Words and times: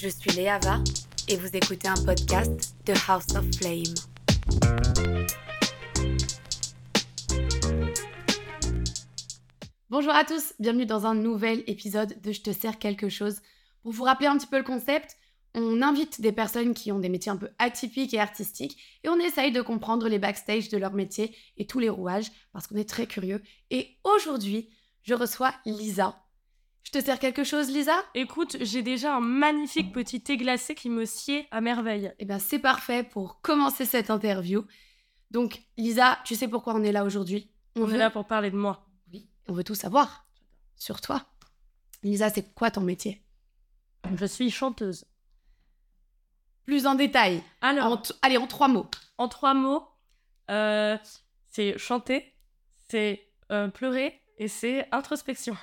Je 0.00 0.08
suis 0.08 0.30
Léava 0.32 0.82
et 1.28 1.36
vous 1.36 1.48
écoutez 1.52 1.88
un 1.88 1.94
podcast 1.94 2.74
de 2.84 2.92
House 3.08 3.26
of 3.36 3.44
Flame. 3.56 3.94
Bonjour 9.88 10.12
à 10.12 10.24
tous, 10.24 10.52
bienvenue 10.58 10.86
dans 10.86 11.06
un 11.06 11.14
nouvel 11.14 11.62
épisode 11.66 12.20
de 12.20 12.32
Je 12.32 12.42
te 12.42 12.52
sers 12.52 12.78
quelque 12.78 13.08
chose. 13.08 13.40
Pour 13.82 13.92
vous 13.92 14.04
rappeler 14.04 14.26
un 14.26 14.36
petit 14.36 14.46
peu 14.46 14.58
le 14.58 14.64
concept, 14.64 15.16
on 15.54 15.80
invite 15.80 16.20
des 16.20 16.32
personnes 16.32 16.74
qui 16.74 16.90
ont 16.90 16.98
des 16.98 17.08
métiers 17.08 17.32
un 17.32 17.36
peu 17.36 17.50
atypiques 17.58 18.14
et 18.14 18.20
artistiques 18.20 18.76
et 19.04 19.08
on 19.08 19.18
essaye 19.18 19.52
de 19.52 19.62
comprendre 19.62 20.08
les 20.08 20.18
backstage 20.18 20.68
de 20.68 20.78
leur 20.78 20.92
métier 20.92 21.36
et 21.56 21.66
tous 21.66 21.78
les 21.78 21.88
rouages 21.88 22.30
parce 22.52 22.66
qu'on 22.66 22.76
est 22.76 22.88
très 22.88 23.06
curieux. 23.06 23.42
Et 23.70 23.96
aujourd'hui, 24.02 24.68
je 25.02 25.14
reçois 25.14 25.54
Lisa. 25.64 26.23
Je 26.84 26.90
te 26.90 27.00
sers 27.02 27.18
quelque 27.18 27.44
chose, 27.44 27.70
Lisa? 27.70 27.96
Écoute, 28.14 28.56
j'ai 28.60 28.82
déjà 28.82 29.16
un 29.16 29.20
magnifique 29.20 29.92
petit 29.92 30.20
thé 30.20 30.36
glacé 30.36 30.74
qui 30.74 30.90
me 30.90 31.04
sied 31.06 31.48
à 31.50 31.60
merveille. 31.60 32.12
Eh 32.18 32.24
bien, 32.24 32.38
c'est 32.38 32.58
parfait 32.58 33.02
pour 33.02 33.40
commencer 33.40 33.84
cette 33.86 34.10
interview. 34.10 34.64
Donc, 35.30 35.62
Lisa, 35.76 36.18
tu 36.24 36.34
sais 36.36 36.46
pourquoi 36.46 36.74
on 36.74 36.82
est 36.84 36.92
là 36.92 37.04
aujourd'hui? 37.04 37.50
On, 37.76 37.90
est 37.90 37.96
là 37.96 38.10
pour 38.10 38.26
parler 38.26 38.50
de 38.50 38.56
moi. 38.56 38.86
Oui, 39.12 39.28
on 39.48 39.54
veut 39.54 39.64
tout 39.64 39.74
savoir 39.74 40.26
sur 40.76 41.00
toi. 41.00 41.24
Lisa, 42.02 42.28
c'est 42.30 42.54
quoi 42.54 42.70
ton 42.70 42.82
métier? 42.82 43.24
Je 44.14 44.26
suis 44.26 44.50
chanteuse. 44.50 45.06
Plus 46.66 46.86
en 46.86 46.94
détail. 46.94 47.42
Alors, 47.62 47.86
En 47.92 47.96
t- 47.96 48.14
allez, 48.22 48.36
en 48.36 48.46
trois 48.46 48.68
mots. 48.68 48.86
en 49.18 49.28
trois 49.28 49.54
mots, 49.54 49.88
euh, 50.50 50.96
c'est 51.48 51.78
chanter, 51.78 52.34
c'est 52.88 53.26
euh, 53.50 53.68
pleurer 53.68 54.20
et 54.38 54.48
c'est 54.48 54.86
introspection. 54.92 55.56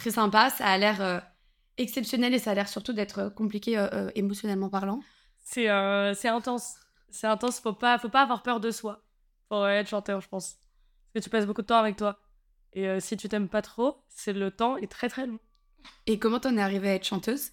Très 0.00 0.12
sympa, 0.12 0.48
ça 0.48 0.64
a 0.64 0.78
l'air 0.78 1.02
euh, 1.02 1.20
exceptionnel 1.76 2.32
et 2.32 2.38
ça 2.38 2.52
a 2.52 2.54
l'air 2.54 2.68
surtout 2.68 2.94
d'être 2.94 3.18
euh, 3.18 3.28
compliqué 3.28 3.76
euh, 3.76 4.10
émotionnellement 4.14 4.70
parlant. 4.70 5.02
C'est 5.42 5.68
intense. 5.68 6.76
C'est 7.10 7.26
intense, 7.26 7.60
faut 7.60 7.74
pas, 7.74 7.98
faut 7.98 8.08
pas 8.08 8.22
avoir 8.22 8.42
peur 8.42 8.60
de 8.60 8.70
soi 8.70 9.02
pour 9.50 9.68
être 9.68 9.90
chanteur, 9.90 10.22
je 10.22 10.28
pense. 10.30 10.54
Parce 11.12 11.12
que 11.12 11.18
tu 11.18 11.28
passes 11.28 11.44
beaucoup 11.44 11.60
de 11.60 11.66
temps 11.66 11.76
avec 11.76 11.96
toi. 11.96 12.18
Et 12.72 12.88
euh, 12.88 12.98
si 12.98 13.18
tu 13.18 13.28
t'aimes 13.28 13.50
pas 13.50 13.60
trop, 13.60 14.02
c'est 14.08 14.32
le 14.32 14.50
temps 14.50 14.78
est 14.78 14.90
très 14.90 15.10
très 15.10 15.26
long. 15.26 15.38
Et 16.06 16.18
comment 16.18 16.40
t'en 16.40 16.56
es 16.56 16.62
arrivée 16.62 16.88
à 16.88 16.94
être 16.94 17.04
chanteuse? 17.04 17.50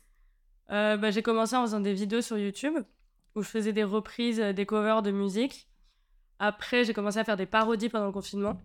Euh, 0.69 0.95
bah, 0.95 1.11
j'ai 1.11 1.21
commencé 1.21 1.53
en 1.57 1.63
faisant 1.63 1.81
des 1.81 1.93
vidéos 1.93 2.21
sur 2.21 2.37
YouTube 2.37 2.77
où 3.35 3.41
je 3.41 3.49
faisais 3.49 3.73
des 3.73 3.83
reprises, 3.83 4.39
des 4.39 4.65
covers 4.65 5.01
de 5.01 5.11
musique. 5.11 5.67
Après, 6.39 6.85
j'ai 6.85 6.93
commencé 6.93 7.17
à 7.17 7.25
faire 7.25 7.35
des 7.35 7.45
parodies 7.45 7.89
pendant 7.89 8.05
le 8.05 8.13
confinement 8.13 8.61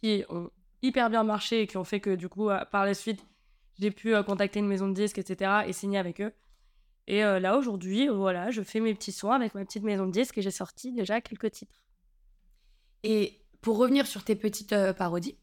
qui 0.00 0.22
ont 0.28 0.52
hyper 0.82 1.10
bien 1.10 1.24
marché 1.24 1.62
et 1.62 1.66
qui 1.66 1.76
ont 1.76 1.84
fait 1.84 2.00
que 2.00 2.14
du 2.14 2.28
coup, 2.28 2.50
euh, 2.50 2.64
par 2.66 2.84
la 2.84 2.94
suite, 2.94 3.24
j'ai 3.78 3.90
pu 3.90 4.14
euh, 4.14 4.22
contacter 4.22 4.60
une 4.60 4.66
maison 4.66 4.88
de 4.88 4.94
disques, 4.94 5.18
etc. 5.18 5.62
et 5.66 5.72
signer 5.72 5.98
avec 5.98 6.20
eux. 6.20 6.32
Et 7.06 7.24
euh, 7.24 7.40
là, 7.40 7.56
aujourd'hui, 7.56 8.08
voilà, 8.08 8.50
je 8.50 8.62
fais 8.62 8.80
mes 8.80 8.94
petits 8.94 9.12
sons 9.12 9.32
avec 9.32 9.54
ma 9.54 9.64
petite 9.64 9.82
maison 9.82 10.06
de 10.06 10.12
disques 10.12 10.38
et 10.38 10.42
j'ai 10.42 10.50
sorti 10.50 10.92
déjà 10.92 11.20
quelques 11.20 11.50
titres. 11.50 11.82
Et 13.02 13.40
pour 13.60 13.78
revenir 13.78 14.06
sur 14.06 14.24
tes 14.24 14.36
petites 14.36 14.72
euh, 14.72 14.92
parodies, 14.92 15.38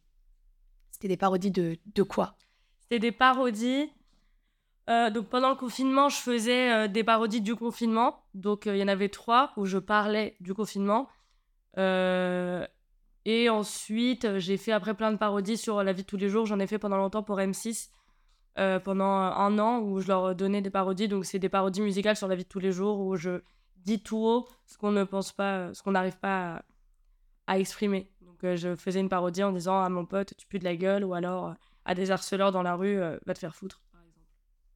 c'était 0.92 1.08
des 1.08 1.18
parodies 1.18 1.52
de, 1.52 1.78
de 1.94 2.04
quoi? 2.04 2.38
C'était 2.80 3.00
des 3.00 3.12
parodies. 3.12 3.90
Euh, 4.90 5.10
donc 5.10 5.28
pendant 5.28 5.50
le 5.50 5.56
confinement, 5.56 6.10
je 6.10 6.18
faisais 6.18 6.72
euh, 6.72 6.88
des 6.88 7.04
parodies 7.04 7.42
du 7.42 7.56
confinement. 7.56 8.24
Donc 8.34 8.66
il 8.66 8.78
y 8.78 8.84
en 8.84 8.88
avait 8.88 9.10
trois 9.10 9.52
où 9.58 9.66
je 9.66 9.78
parlais 9.78 10.38
du 10.40 10.54
confinement. 10.54 11.10
Euh, 13.28 13.32
et 13.32 13.50
ensuite, 13.50 14.26
euh, 14.26 14.40
j'ai 14.40 14.58
fait 14.58 14.72
après 14.72 14.94
plein 14.94 15.12
de 15.12 15.18
parodies 15.18 15.58
sur 15.58 15.84
la 15.84 15.94
vie 15.94 16.04
de 16.04 16.08
tous 16.08 16.18
les 16.18 16.30
jours. 16.30 16.46
J'en 16.46 16.60
ai 16.60 16.68
fait 16.68 16.80
pendant 16.80 16.98
longtemps 16.98 17.24
pour 17.24 17.40
M6. 17.40 17.90
euh, 18.60 18.80
pendant 18.80 19.06
un 19.12 19.60
an 19.60 19.80
où 19.82 20.00
je 20.00 20.08
leur 20.08 20.34
donnais 20.36 20.62
des 20.62 20.72
parodies. 20.72 21.08
Donc 21.08 21.26
c'est 21.26 21.40
des 21.40 21.50
parodies 21.50 21.82
musicales 21.82 22.16
sur 22.16 22.28
la 22.28 22.36
vie 22.36 22.44
de 22.44 22.50
tous 22.50 22.60
les 22.60 22.72
jours 22.72 23.00
où 23.00 23.16
je 23.16 23.42
dis 23.78 24.02
tout 24.02 24.18
haut 24.18 24.48
ce 24.66 24.78
qu'on 24.80 24.92
ne 24.92 25.04
pense 25.04 25.32
pas, 25.32 25.74
ce 25.76 25.84
qu'on 25.84 25.92
n'arrive 25.92 26.18
pas 26.18 26.56
à, 27.48 27.54
à 27.54 27.60
exprimer. 27.60 28.12
Donc 28.22 28.44
euh, 28.44 28.56
je 28.56 28.76
faisais 28.76 29.00
une 29.00 29.10
parodie 29.10 29.44
en 29.44 29.52
disant 29.52 29.80
à 29.82 29.90
mon 29.90 30.06
pote 30.08 30.34
tu 30.38 30.48
pues 30.48 30.58
de 30.60 30.64
la 30.64 30.76
gueule 30.76 31.04
ou 31.04 31.14
alors 31.14 31.50
euh, 31.50 31.54
à 31.86 31.94
des 31.94 32.10
harceleurs 32.10 32.52
dans 32.52 32.64
la 32.64 32.76
rue 32.76 33.00
euh, 33.00 33.18
va 33.28 33.34
te 33.36 33.40
faire 33.40 33.56
foutre 33.56 33.82
par 33.92 34.02
exemple. 34.02 34.26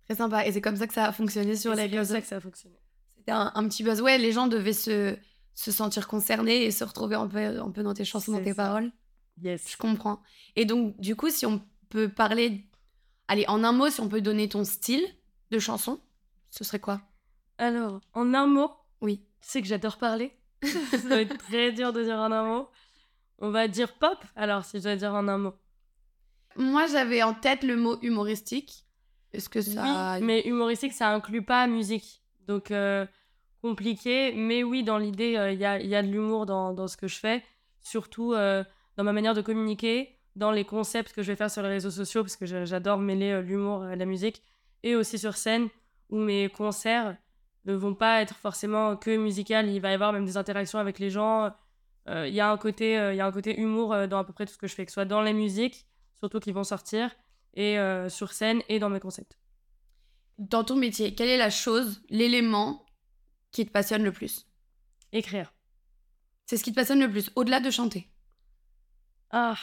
Très 0.05 0.15
sympa. 0.15 0.45
Et 0.45 0.51
c'est 0.51 0.61
comme 0.61 0.75
ça 0.75 0.85
que 0.85 0.93
ça 0.93 1.05
a 1.05 1.11
fonctionné 1.11 1.55
sur 1.55 1.73
Et 1.73 1.75
la 1.75 1.81
C'est 1.83 1.89
comme 1.89 1.97
réseaux. 1.99 2.13
ça 2.13 2.21
que 2.21 2.27
ça 2.27 2.35
a 2.37 2.39
fonctionné. 2.39 2.75
C'était 3.17 3.31
un, 3.31 3.51
un 3.55 3.67
petit 3.67 3.83
buzz. 3.83 3.99
Ouais, 4.01 4.19
les 4.19 4.31
gens 4.31 4.45
devaient 4.47 4.73
se, 4.73 5.17
se 5.53 5.71
sentir 5.71 6.07
concernés 6.07 6.63
et 6.63 6.71
se 6.71 6.83
retrouver 6.83 7.15
un 7.15 7.27
peu, 7.27 7.59
un 7.59 7.71
peu 7.71 7.83
dans 7.83 7.93
tes 7.93 8.05
chansons, 8.05 8.31
dans 8.31 8.37
C'est 8.39 8.43
tes 8.45 8.49
ça. 8.53 8.63
paroles. 8.63 8.91
Yes. 9.41 9.71
Je 9.71 9.77
comprends. 9.77 10.21
Et 10.55 10.65
donc, 10.65 10.99
du 10.99 11.15
coup, 11.15 11.29
si 11.29 11.45
on 11.45 11.61
peut 11.89 12.09
parler. 12.09 12.67
Allez, 13.27 13.45
en 13.47 13.63
un 13.63 13.71
mot, 13.71 13.89
si 13.89 14.01
on 14.01 14.09
peut 14.09 14.21
donner 14.21 14.49
ton 14.49 14.63
style 14.63 15.05
de 15.51 15.59
chanson, 15.59 15.99
ce 16.49 16.63
serait 16.63 16.79
quoi? 16.79 17.01
Alors, 17.57 18.01
en 18.13 18.33
un 18.33 18.47
mot, 18.47 18.71
Oui. 19.01 19.23
sais 19.39 19.61
que 19.61 19.67
j'adore 19.67 19.97
parler. 19.97 20.35
ça 20.91 20.97
va 21.07 21.21
être 21.21 21.37
très 21.37 21.71
dur 21.71 21.91
de 21.93 22.03
dire 22.03 22.17
en 22.17 22.31
un 22.31 22.43
mot. 22.43 22.69
On 23.39 23.49
va 23.49 23.67
dire 23.67 23.93
pop, 23.97 24.17
alors 24.35 24.63
si 24.65 24.77
je 24.77 24.83
dois 24.83 24.95
dire 24.95 25.13
en 25.13 25.27
un 25.27 25.37
mot. 25.37 25.53
Moi, 26.57 26.85
j'avais 26.87 27.23
en 27.23 27.33
tête 27.33 27.63
le 27.63 27.75
mot 27.77 27.97
humoristique. 28.01 28.85
Est-ce 29.33 29.47
que 29.49 29.61
ça. 29.61 30.17
Oui, 30.19 30.25
mais 30.25 30.41
humoristique, 30.41 30.91
ça 30.93 31.09
inclut 31.09 31.43
pas 31.43 31.65
musique. 31.67 32.21
Donc, 32.47 32.69
euh, 32.71 33.05
compliqué. 33.61 34.33
Mais 34.33 34.63
oui, 34.63 34.83
dans 34.83 34.97
l'idée, 34.97 35.37
il 35.51 35.59
y, 35.59 35.65
a, 35.65 35.79
y 35.79 35.95
a 35.95 36.01
de 36.01 36.07
l'humour 36.07 36.45
dans, 36.45 36.73
dans 36.73 36.87
ce 36.87 36.97
que 36.97 37.07
je 37.07 37.17
fais. 37.17 37.43
Surtout 37.81 38.33
euh, 38.33 38.63
dans 38.97 39.03
ma 39.03 39.13
manière 39.13 39.33
de 39.33 39.41
communiquer, 39.41 40.17
dans 40.35 40.51
les 40.51 40.65
concepts 40.65 41.13
que 41.13 41.21
je 41.21 41.27
vais 41.27 41.35
faire 41.35 41.51
sur 41.51 41.61
les 41.61 41.69
réseaux 41.69 41.91
sociaux, 41.91 42.23
parce 42.23 42.35
que 42.35 42.45
j'adore 42.45 42.97
mêler 42.97 43.31
euh, 43.31 43.41
l'humour 43.41 43.83
à 43.83 43.95
la 43.95 44.05
musique. 44.05 44.41
Et 44.83 44.95
aussi 44.95 45.17
sur 45.19 45.35
scène, 45.35 45.69
où 46.09 46.17
mes 46.17 46.49
concerts 46.49 47.17
ne 47.65 47.73
vont 47.73 47.93
pas 47.93 48.21
être 48.21 48.35
forcément 48.35 48.97
que 48.97 49.15
musical. 49.15 49.69
Il 49.69 49.79
va 49.79 49.91
y 49.91 49.93
avoir 49.93 50.13
même 50.13 50.25
des 50.25 50.37
interactions 50.37 50.79
avec 50.79 50.99
les 50.99 51.09
gens. 51.09 51.51
Euh, 52.09 52.27
Il 52.27 52.33
y, 52.33 52.39
a 52.39 52.51
un 52.51 52.57
côté, 52.57 52.97
euh, 52.97 53.13
y 53.13 53.21
a 53.21 53.25
un 53.25 53.31
côté 53.31 53.59
humour 53.59 53.93
euh, 53.93 54.07
dans 54.07 54.17
à 54.17 54.23
peu 54.23 54.33
près 54.33 54.45
tout 54.45 54.53
ce 54.53 54.57
que 54.57 54.67
je 54.67 54.73
fais, 54.73 54.85
que 54.85 54.91
ce 54.91 54.95
soit 54.95 55.05
dans 55.05 55.21
les 55.21 55.33
musiques, 55.33 55.85
surtout 56.17 56.39
qui 56.39 56.51
vont 56.51 56.63
sortir, 56.63 57.11
et 57.53 57.77
euh, 57.77 58.09
sur 58.09 58.33
scène, 58.33 58.61
et 58.69 58.79
dans 58.79 58.89
mes 58.89 58.99
concepts. 58.99 59.37
Dans 60.39 60.63
ton 60.63 60.75
métier, 60.75 61.13
quelle 61.13 61.29
est 61.29 61.37
la 61.37 61.51
chose, 61.51 62.01
l'élément 62.09 62.83
qui 63.51 63.65
te 63.65 63.71
passionne 63.71 64.03
le 64.03 64.11
plus 64.11 64.47
Écrire. 65.11 65.53
C'est 66.45 66.57
ce 66.57 66.63
qui 66.63 66.71
te 66.71 66.75
passionne 66.75 66.99
le 66.99 67.09
plus, 67.09 67.31
au-delà 67.35 67.59
de 67.59 67.69
chanter. 67.69 68.09
Ah. 69.29 69.57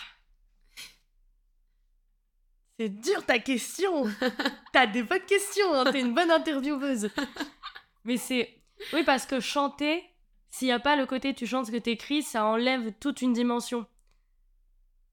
C'est 2.79 2.89
dur 2.89 3.25
ta 3.27 3.39
question. 3.39 4.05
T'as 4.73 4.87
des 4.87 5.03
bonnes 5.03 5.25
questions, 5.27 5.73
hein, 5.75 5.91
t'es 5.91 6.01
une 6.01 6.15
bonne 6.15 6.31
intervieweuse. 6.31 7.11
Mais 8.05 8.17
c'est. 8.17 8.63
Oui, 8.93 9.03
parce 9.05 9.27
que 9.27 9.41
chanter, 9.41 10.05
s'il 10.51 10.69
n'y 10.69 10.73
a 10.73 10.79
pas 10.79 10.97
le 10.97 11.05
côté 11.05 11.35
tu 11.35 11.47
chantes 11.47 11.67
ce 11.67 11.73
que 11.73 11.77
t'écris, 11.77 12.23
ça 12.23 12.45
enlève 12.45 12.93
toute 13.01 13.23
une 13.23 13.33
dimension. 13.33 13.87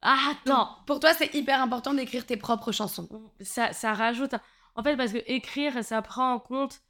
Ah, 0.02 0.34
non 0.46 0.68
Pour 0.86 1.00
toi, 1.00 1.14
c'est 1.14 1.34
hyper 1.34 1.62
important 1.62 1.94
d'écrire 1.94 2.28
tes 2.28 2.38
propres 2.38 2.72
chansons. 2.72 3.10
ça, 3.42 3.74
ça 3.74 3.94
rajoute. 3.94 4.36
En 4.76 4.84
fait, 4.84 4.96
parce 4.96 5.14
que 5.14 5.24
écrire, 5.26 5.84
ça 5.84 6.02
prend 6.04 6.34
en 6.34 6.40
compte 6.40 6.82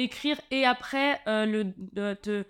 écrire 0.00 0.40
et 0.50 0.64
après 0.64 1.20
euh, 1.26 1.64
te, 1.94 2.44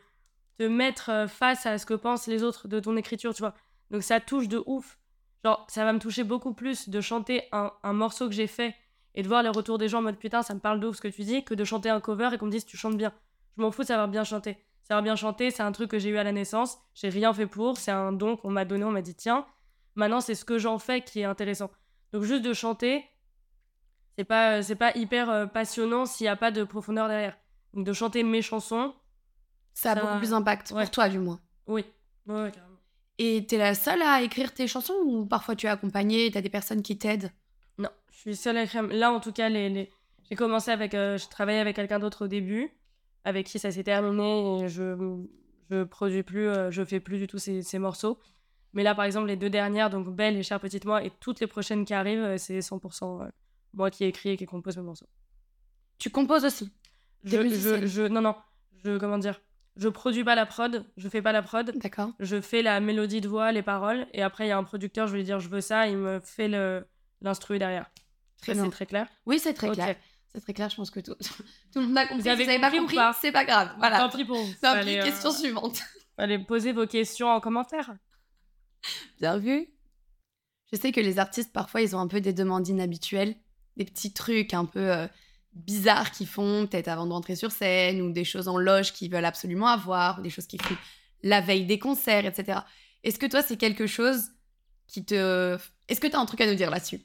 te 0.58 0.62
mettre 0.62 1.10
euh, 1.10 1.26
face 1.28 1.66
à 1.66 1.78
ce 1.78 1.86
que 1.86 1.94
pensent 1.94 2.26
les 2.26 2.42
autres 2.42 2.68
de 2.68 2.80
ton 2.80 2.96
écriture, 2.96 3.34
tu 3.34 3.42
vois. 3.42 3.54
Donc 3.90 4.02
ça 4.02 4.20
touche 4.20 4.48
de 4.48 4.62
ouf. 4.66 4.98
Genre, 5.44 5.66
ça 5.68 5.84
va 5.84 5.92
me 5.92 5.98
toucher 5.98 6.24
beaucoup 6.24 6.52
plus 6.52 6.88
de 6.88 7.00
chanter 7.00 7.44
un, 7.52 7.72
un 7.82 7.92
morceau 7.92 8.28
que 8.28 8.34
j'ai 8.34 8.46
fait 8.46 8.74
et 9.14 9.22
de 9.22 9.28
voir 9.28 9.42
les 9.42 9.48
retours 9.48 9.78
des 9.78 9.88
gens 9.88 9.98
en 9.98 10.02
mode 10.02 10.18
putain, 10.18 10.42
ça 10.42 10.54
me 10.54 10.60
parle 10.60 10.80
de 10.80 10.86
ouf 10.86 10.96
ce 10.96 11.00
que 11.00 11.08
tu 11.08 11.22
dis, 11.22 11.44
que 11.44 11.54
de 11.54 11.64
chanter 11.64 11.88
un 11.88 12.00
cover 12.00 12.30
et 12.32 12.38
qu'on 12.38 12.46
me 12.46 12.50
dise 12.50 12.66
tu 12.66 12.76
chantes 12.76 12.96
bien. 12.96 13.12
Je 13.56 13.62
m'en 13.62 13.70
fous 13.70 13.82
de 13.82 13.88
savoir 13.88 14.08
bien 14.08 14.24
chanter. 14.24 14.58
Savoir 14.82 15.02
bien 15.02 15.16
chanter, 15.16 15.50
c'est 15.50 15.62
un 15.62 15.72
truc 15.72 15.90
que 15.90 15.98
j'ai 15.98 16.10
eu 16.10 16.18
à 16.18 16.24
la 16.24 16.32
naissance. 16.32 16.78
J'ai 16.94 17.08
rien 17.08 17.32
fait 17.32 17.46
pour. 17.46 17.76
C'est 17.76 17.90
un 17.90 18.12
don 18.12 18.36
qu'on 18.36 18.50
m'a 18.50 18.64
donné. 18.64 18.84
On 18.84 18.90
m'a 18.90 19.02
dit 19.02 19.14
tiens, 19.14 19.46
maintenant 19.94 20.20
c'est 20.20 20.34
ce 20.34 20.44
que 20.44 20.58
j'en 20.58 20.78
fais 20.78 21.02
qui 21.02 21.20
est 21.20 21.24
intéressant. 21.24 21.70
Donc 22.12 22.24
juste 22.24 22.42
de 22.42 22.52
chanter, 22.52 23.04
c'est 24.16 24.24
pas 24.24 24.62
c'est 24.62 24.76
pas 24.76 24.92
hyper 24.96 25.30
euh, 25.30 25.46
passionnant 25.46 26.06
s'il 26.06 26.24
n'y 26.24 26.28
a 26.28 26.36
pas 26.36 26.50
de 26.50 26.64
profondeur 26.64 27.08
derrière. 27.08 27.36
Donc 27.74 27.86
de 27.86 27.92
chanter 27.92 28.22
mes 28.22 28.42
chansons, 28.42 28.94
Ça 29.74 29.92
a 29.92 29.94
beaucoup 30.00 30.18
plus 30.18 30.30
d'impact, 30.30 30.72
ouais. 30.72 30.82
pour 30.82 30.90
toi 30.90 31.08
du 31.08 31.18
moins. 31.18 31.40
oui. 31.66 31.84
Ouais, 32.26 32.50
carrément. 32.52 32.76
Et 33.18 33.44
t'es 33.46 33.58
la 33.58 33.74
seule 33.74 34.02
à 34.02 34.22
écrire 34.22 34.54
tes 34.54 34.66
chansons 34.66 34.94
ou 35.04 35.26
parfois 35.26 35.54
tu 35.56 35.66
es 35.66 35.68
accompagnée, 35.68 36.30
t'as 36.30 36.40
des 36.40 36.48
personnes 36.48 36.82
qui 36.82 36.96
t'aident? 36.96 37.30
Non, 37.78 37.90
je 38.10 38.16
suis 38.18 38.36
seule 38.36 38.56
à 38.56 38.62
écrire. 38.64 38.82
Là, 38.86 39.10
en 39.12 39.20
tout 39.20 39.32
cas, 39.32 39.48
les, 39.48 39.68
les- 39.68 39.90
j'ai 40.28 40.36
commencé 40.36 40.70
avec. 40.70 40.94
euh, 40.94 41.18
je 41.18 41.28
travaillais 41.28 41.58
avec 41.58 41.76
quelqu'un 41.76 41.98
d'autre 41.98 42.24
au 42.26 42.28
début, 42.28 42.70
avec 43.24 43.46
qui 43.46 43.58
ça 43.58 43.70
s'est 43.70 43.82
terminé 43.84 44.62
et 44.64 44.68
je 44.68 44.96
je 45.70 45.84
produis 45.84 46.22
plus, 46.22 46.48
euh, 46.48 46.70
je 46.70 46.84
fais 46.84 46.98
plus 47.00 47.18
du 47.18 47.26
tout 47.26 47.38
ces, 47.38 47.62
ces 47.62 47.78
morceaux. 47.78 48.18
Mais 48.72 48.82
là, 48.82 48.94
par 48.94 49.04
exemple, 49.04 49.26
les 49.28 49.36
deux 49.36 49.50
dernières, 49.50 49.90
donc 49.90 50.08
Belle 50.08 50.36
et 50.36 50.42
Cher 50.42 50.58
Petite 50.60 50.84
Moi, 50.84 51.04
et 51.04 51.10
toutes 51.20 51.40
les 51.40 51.46
prochaines 51.46 51.84
qui 51.84 51.94
arrivent, 51.94 52.22
euh, 52.22 52.38
c'est 52.38 52.60
100% 52.60 53.22
euh, 53.22 53.28
moi 53.74 53.90
qui 53.90 54.04
écris 54.04 54.30
et 54.30 54.36
qui 54.36 54.46
compose 54.46 54.76
mes 54.76 54.82
morceaux. 54.84 55.08
Tu 55.98 56.10
composes 56.10 56.44
aussi? 56.44 56.70
Je, 57.24 57.36
musiciennes. 57.38 57.80
je, 57.82 57.86
je, 57.86 58.02
non, 58.02 58.20
non, 58.20 58.34
je, 58.84 58.98
comment 58.98 59.18
dire, 59.18 59.40
je 59.76 59.88
produis 59.88 60.24
pas 60.24 60.34
la 60.34 60.46
prod, 60.46 60.84
je 60.96 61.08
fais 61.08 61.22
pas 61.22 61.32
la 61.32 61.42
prod, 61.42 61.72
D'accord. 61.76 62.10
je 62.18 62.40
fais 62.40 62.62
la 62.62 62.80
mélodie 62.80 63.20
de 63.20 63.28
voix, 63.28 63.52
les 63.52 63.62
paroles, 63.62 64.06
et 64.12 64.22
après, 64.22 64.46
il 64.46 64.48
y 64.48 64.52
a 64.52 64.58
un 64.58 64.64
producteur, 64.64 65.06
je 65.06 65.12
vais 65.12 65.18
lui 65.18 65.24
dire, 65.24 65.40
je 65.40 65.48
veux 65.48 65.60
ça, 65.60 65.86
il 65.86 65.96
me 65.96 66.20
fait 66.20 66.48
l'instru 67.20 67.58
derrière. 67.58 67.90
Très 68.40 68.54
c'est 68.54 68.70
très 68.70 68.86
clair? 68.86 69.06
Oui, 69.26 69.38
c'est 69.38 69.54
très 69.54 69.70
clair. 69.70 69.96
C'est 70.34 70.40
très 70.40 70.54
clair, 70.54 70.70
je 70.70 70.76
pense 70.76 70.90
que 70.90 71.00
tout, 71.00 71.14
tout 71.72 71.80
le 71.80 71.86
monde 71.86 71.98
a 71.98 72.06
compris. 72.06 72.22
Vous 72.22 72.28
avez 72.28 72.44
Si 72.44 72.58
pas 72.60 72.70
compris 72.70 72.78
ou 72.78 72.80
compris, 72.82 72.96
pas? 72.96 73.16
c'est 73.20 73.32
pas 73.32 73.44
grave. 73.44 73.70
Voilà. 73.78 73.98
Tant 73.98 74.16
pis 74.16 74.24
pour 74.24 74.36
vous. 74.36 74.52
Tant 74.62 74.80
pis, 74.80 74.96
euh, 74.96 75.02
question 75.02 75.32
suivante. 75.32 75.82
fallait 76.16 76.38
poser 76.38 76.72
vos 76.72 76.86
questions 76.86 77.28
en 77.28 77.40
commentaire. 77.40 77.94
Bien 79.20 79.38
vu. 79.38 79.68
Je 80.72 80.78
sais 80.78 80.92
que 80.92 81.00
les 81.00 81.18
artistes, 81.18 81.52
parfois, 81.52 81.82
ils 81.82 81.96
ont 81.96 81.98
un 81.98 82.06
peu 82.06 82.20
des 82.20 82.32
demandes 82.32 82.68
inhabituelles, 82.68 83.34
des 83.76 83.84
petits 83.84 84.12
trucs 84.12 84.54
un 84.54 84.66
peu 84.66 84.92
euh, 84.92 85.08
bizarres 85.52 86.10
qu'ils 86.10 86.26
font, 86.26 86.66
peut-être 86.66 86.88
avant 86.88 87.06
de 87.06 87.12
rentrer 87.12 87.36
sur 87.36 87.50
scène, 87.50 88.00
ou 88.02 88.12
des 88.12 88.24
choses 88.24 88.48
en 88.48 88.58
loge 88.58 88.92
qu'ils 88.92 89.10
veulent 89.10 89.24
absolument 89.24 89.66
avoir, 89.66 90.20
des 90.22 90.30
choses 90.30 90.46
qu'ils 90.46 90.62
font 90.62 90.76
la 91.22 91.40
veille 91.40 91.66
des 91.66 91.78
concerts, 91.78 92.24
etc. 92.24 92.60
Est-ce 93.02 93.18
que 93.18 93.26
toi, 93.26 93.42
c'est 93.42 93.56
quelque 93.56 93.86
chose 93.86 94.30
qui 94.86 95.04
te... 95.04 95.58
Est-ce 95.88 96.00
que 96.00 96.06
tu 96.06 96.16
as 96.16 96.20
un 96.20 96.26
truc 96.26 96.40
à 96.40 96.46
nous 96.46 96.54
dire 96.54 96.70
là-dessus? 96.70 97.00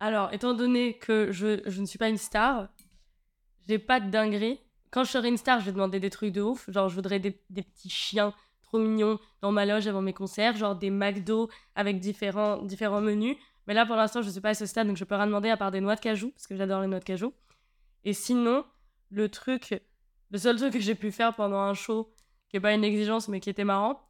Alors, 0.00 0.32
étant 0.32 0.54
donné 0.54 0.98
que 0.98 1.30
je, 1.30 1.60
je 1.66 1.80
ne 1.80 1.86
suis 1.86 1.98
pas 1.98 2.08
une 2.08 2.16
star, 2.16 2.68
j'ai 3.68 3.78
pas 3.78 4.00
de 4.00 4.10
dinguerie. 4.10 4.58
Quand 4.90 5.04
je 5.04 5.10
serai 5.10 5.28
une 5.28 5.36
star, 5.36 5.60
je 5.60 5.66
vais 5.66 5.72
demander 5.72 6.00
des 6.00 6.10
trucs 6.10 6.32
de 6.32 6.40
ouf. 6.40 6.68
Genre, 6.70 6.88
je 6.88 6.94
voudrais 6.94 7.20
des, 7.20 7.40
des 7.50 7.62
petits 7.62 7.90
chiens 7.90 8.34
trop 8.62 8.78
mignons 8.78 9.18
dans 9.42 9.52
ma 9.52 9.66
loge 9.66 9.86
avant 9.86 10.02
mes 10.02 10.12
concerts, 10.12 10.56
genre 10.56 10.76
des 10.76 10.90
McDo 10.90 11.50
avec 11.74 12.00
différents, 12.00 12.62
différents 12.62 13.00
menus. 13.00 13.36
Mais 13.66 13.74
là, 13.74 13.86
pour 13.86 13.96
l'instant, 13.96 14.22
je 14.22 14.30
suis 14.30 14.40
pas 14.40 14.50
à 14.50 14.54
ce 14.54 14.66
stade, 14.66 14.88
donc 14.88 14.96
je 14.96 15.04
peux 15.04 15.14
rien 15.14 15.26
demander 15.26 15.50
à 15.50 15.56
part 15.56 15.70
des 15.70 15.80
noix 15.80 15.94
de 15.94 16.00
cajou, 16.00 16.30
parce 16.30 16.46
que 16.46 16.56
j'adore 16.56 16.80
les 16.80 16.88
noix 16.88 16.98
de 16.98 17.04
cajou. 17.04 17.32
Et 18.04 18.12
sinon, 18.12 18.64
le 19.10 19.28
truc, 19.28 19.80
le 20.30 20.38
seul 20.38 20.56
truc 20.56 20.72
que 20.72 20.80
j'ai 20.80 20.94
pu 20.94 21.12
faire 21.12 21.34
pendant 21.34 21.60
un 21.60 21.74
show, 21.74 22.12
qui 22.48 22.56
est 22.56 22.60
pas 22.60 22.72
une 22.72 22.84
exigence, 22.84 23.28
mais 23.28 23.40
qui 23.40 23.50
était 23.50 23.64
marrant, 23.64 24.00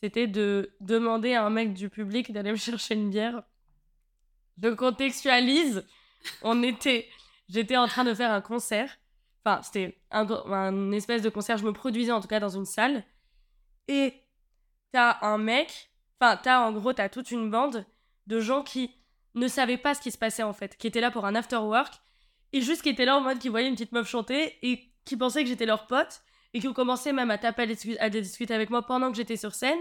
c'était 0.00 0.26
de 0.26 0.74
demander 0.80 1.34
à 1.34 1.44
un 1.44 1.50
mec 1.50 1.74
du 1.74 1.90
public 1.90 2.32
d'aller 2.32 2.52
me 2.52 2.56
chercher 2.56 2.94
une 2.94 3.10
bière. 3.10 3.42
Je 4.62 4.68
contextualise. 4.68 5.86
On 6.42 6.62
était, 6.62 7.08
j'étais 7.48 7.76
en 7.76 7.86
train 7.86 8.04
de 8.04 8.14
faire 8.14 8.30
un 8.30 8.40
concert. 8.40 8.98
Enfin, 9.44 9.62
c'était 9.62 9.98
un, 10.10 10.26
un 10.30 10.92
espèce 10.92 11.22
de 11.22 11.30
concert. 11.30 11.58
Je 11.58 11.64
me 11.64 11.72
produisais 11.72 12.12
en 12.12 12.20
tout 12.20 12.28
cas 12.28 12.40
dans 12.40 12.50
une 12.50 12.66
salle. 12.66 13.04
Et 13.88 14.22
t'as 14.92 15.18
un 15.22 15.38
mec. 15.38 15.90
Enfin, 16.20 16.38
t'as 16.42 16.60
en 16.60 16.72
gros, 16.72 16.92
t'as 16.92 17.08
toute 17.08 17.30
une 17.30 17.50
bande 17.50 17.86
de 18.26 18.40
gens 18.40 18.62
qui 18.62 18.94
ne 19.34 19.48
savaient 19.48 19.78
pas 19.78 19.94
ce 19.94 20.00
qui 20.00 20.10
se 20.10 20.18
passait 20.18 20.42
en 20.42 20.52
fait, 20.52 20.76
qui 20.76 20.86
étaient 20.86 21.00
là 21.00 21.10
pour 21.10 21.24
un 21.24 21.34
after 21.34 21.56
work 21.56 21.94
et 22.52 22.60
juste 22.60 22.82
qui 22.82 22.88
étaient 22.88 23.04
là 23.04 23.16
en 23.16 23.20
mode 23.20 23.38
qui 23.38 23.48
voyaient 23.48 23.68
une 23.68 23.74
petite 23.74 23.92
meuf 23.92 24.08
chanter 24.08 24.58
et 24.62 24.90
qui 25.04 25.16
pensaient 25.16 25.42
que 25.42 25.48
j'étais 25.48 25.66
leur 25.66 25.86
pote 25.86 26.20
et 26.52 26.60
qui 26.60 26.68
ont 26.68 26.72
commencé 26.72 27.12
même 27.12 27.30
à 27.30 27.38
taper 27.38 27.62
à, 27.62 27.66
discu- 27.66 27.96
à 28.00 28.10
discuter 28.10 28.54
avec 28.54 28.70
moi 28.70 28.82
pendant 28.86 29.10
que 29.10 29.16
j'étais 29.16 29.36
sur 29.36 29.54
scène. 29.54 29.78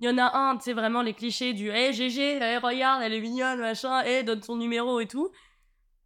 Il 0.00 0.06
y 0.06 0.08
en 0.10 0.18
a 0.18 0.36
un, 0.36 0.56
tu 0.56 0.64
sais, 0.64 0.72
vraiment 0.72 1.00
les 1.02 1.14
clichés 1.14 1.52
du 1.52 1.70
Hey 1.70 1.92
GG, 1.92 2.20
hey, 2.42 2.56
regarde, 2.58 3.02
elle 3.02 3.12
est 3.14 3.20
mignonne, 3.20 3.60
machin, 3.60 4.02
hey, 4.02 4.24
donne 4.24 4.42
son 4.42 4.56
numéro 4.56 4.98
et 5.00 5.06
tout. 5.06 5.30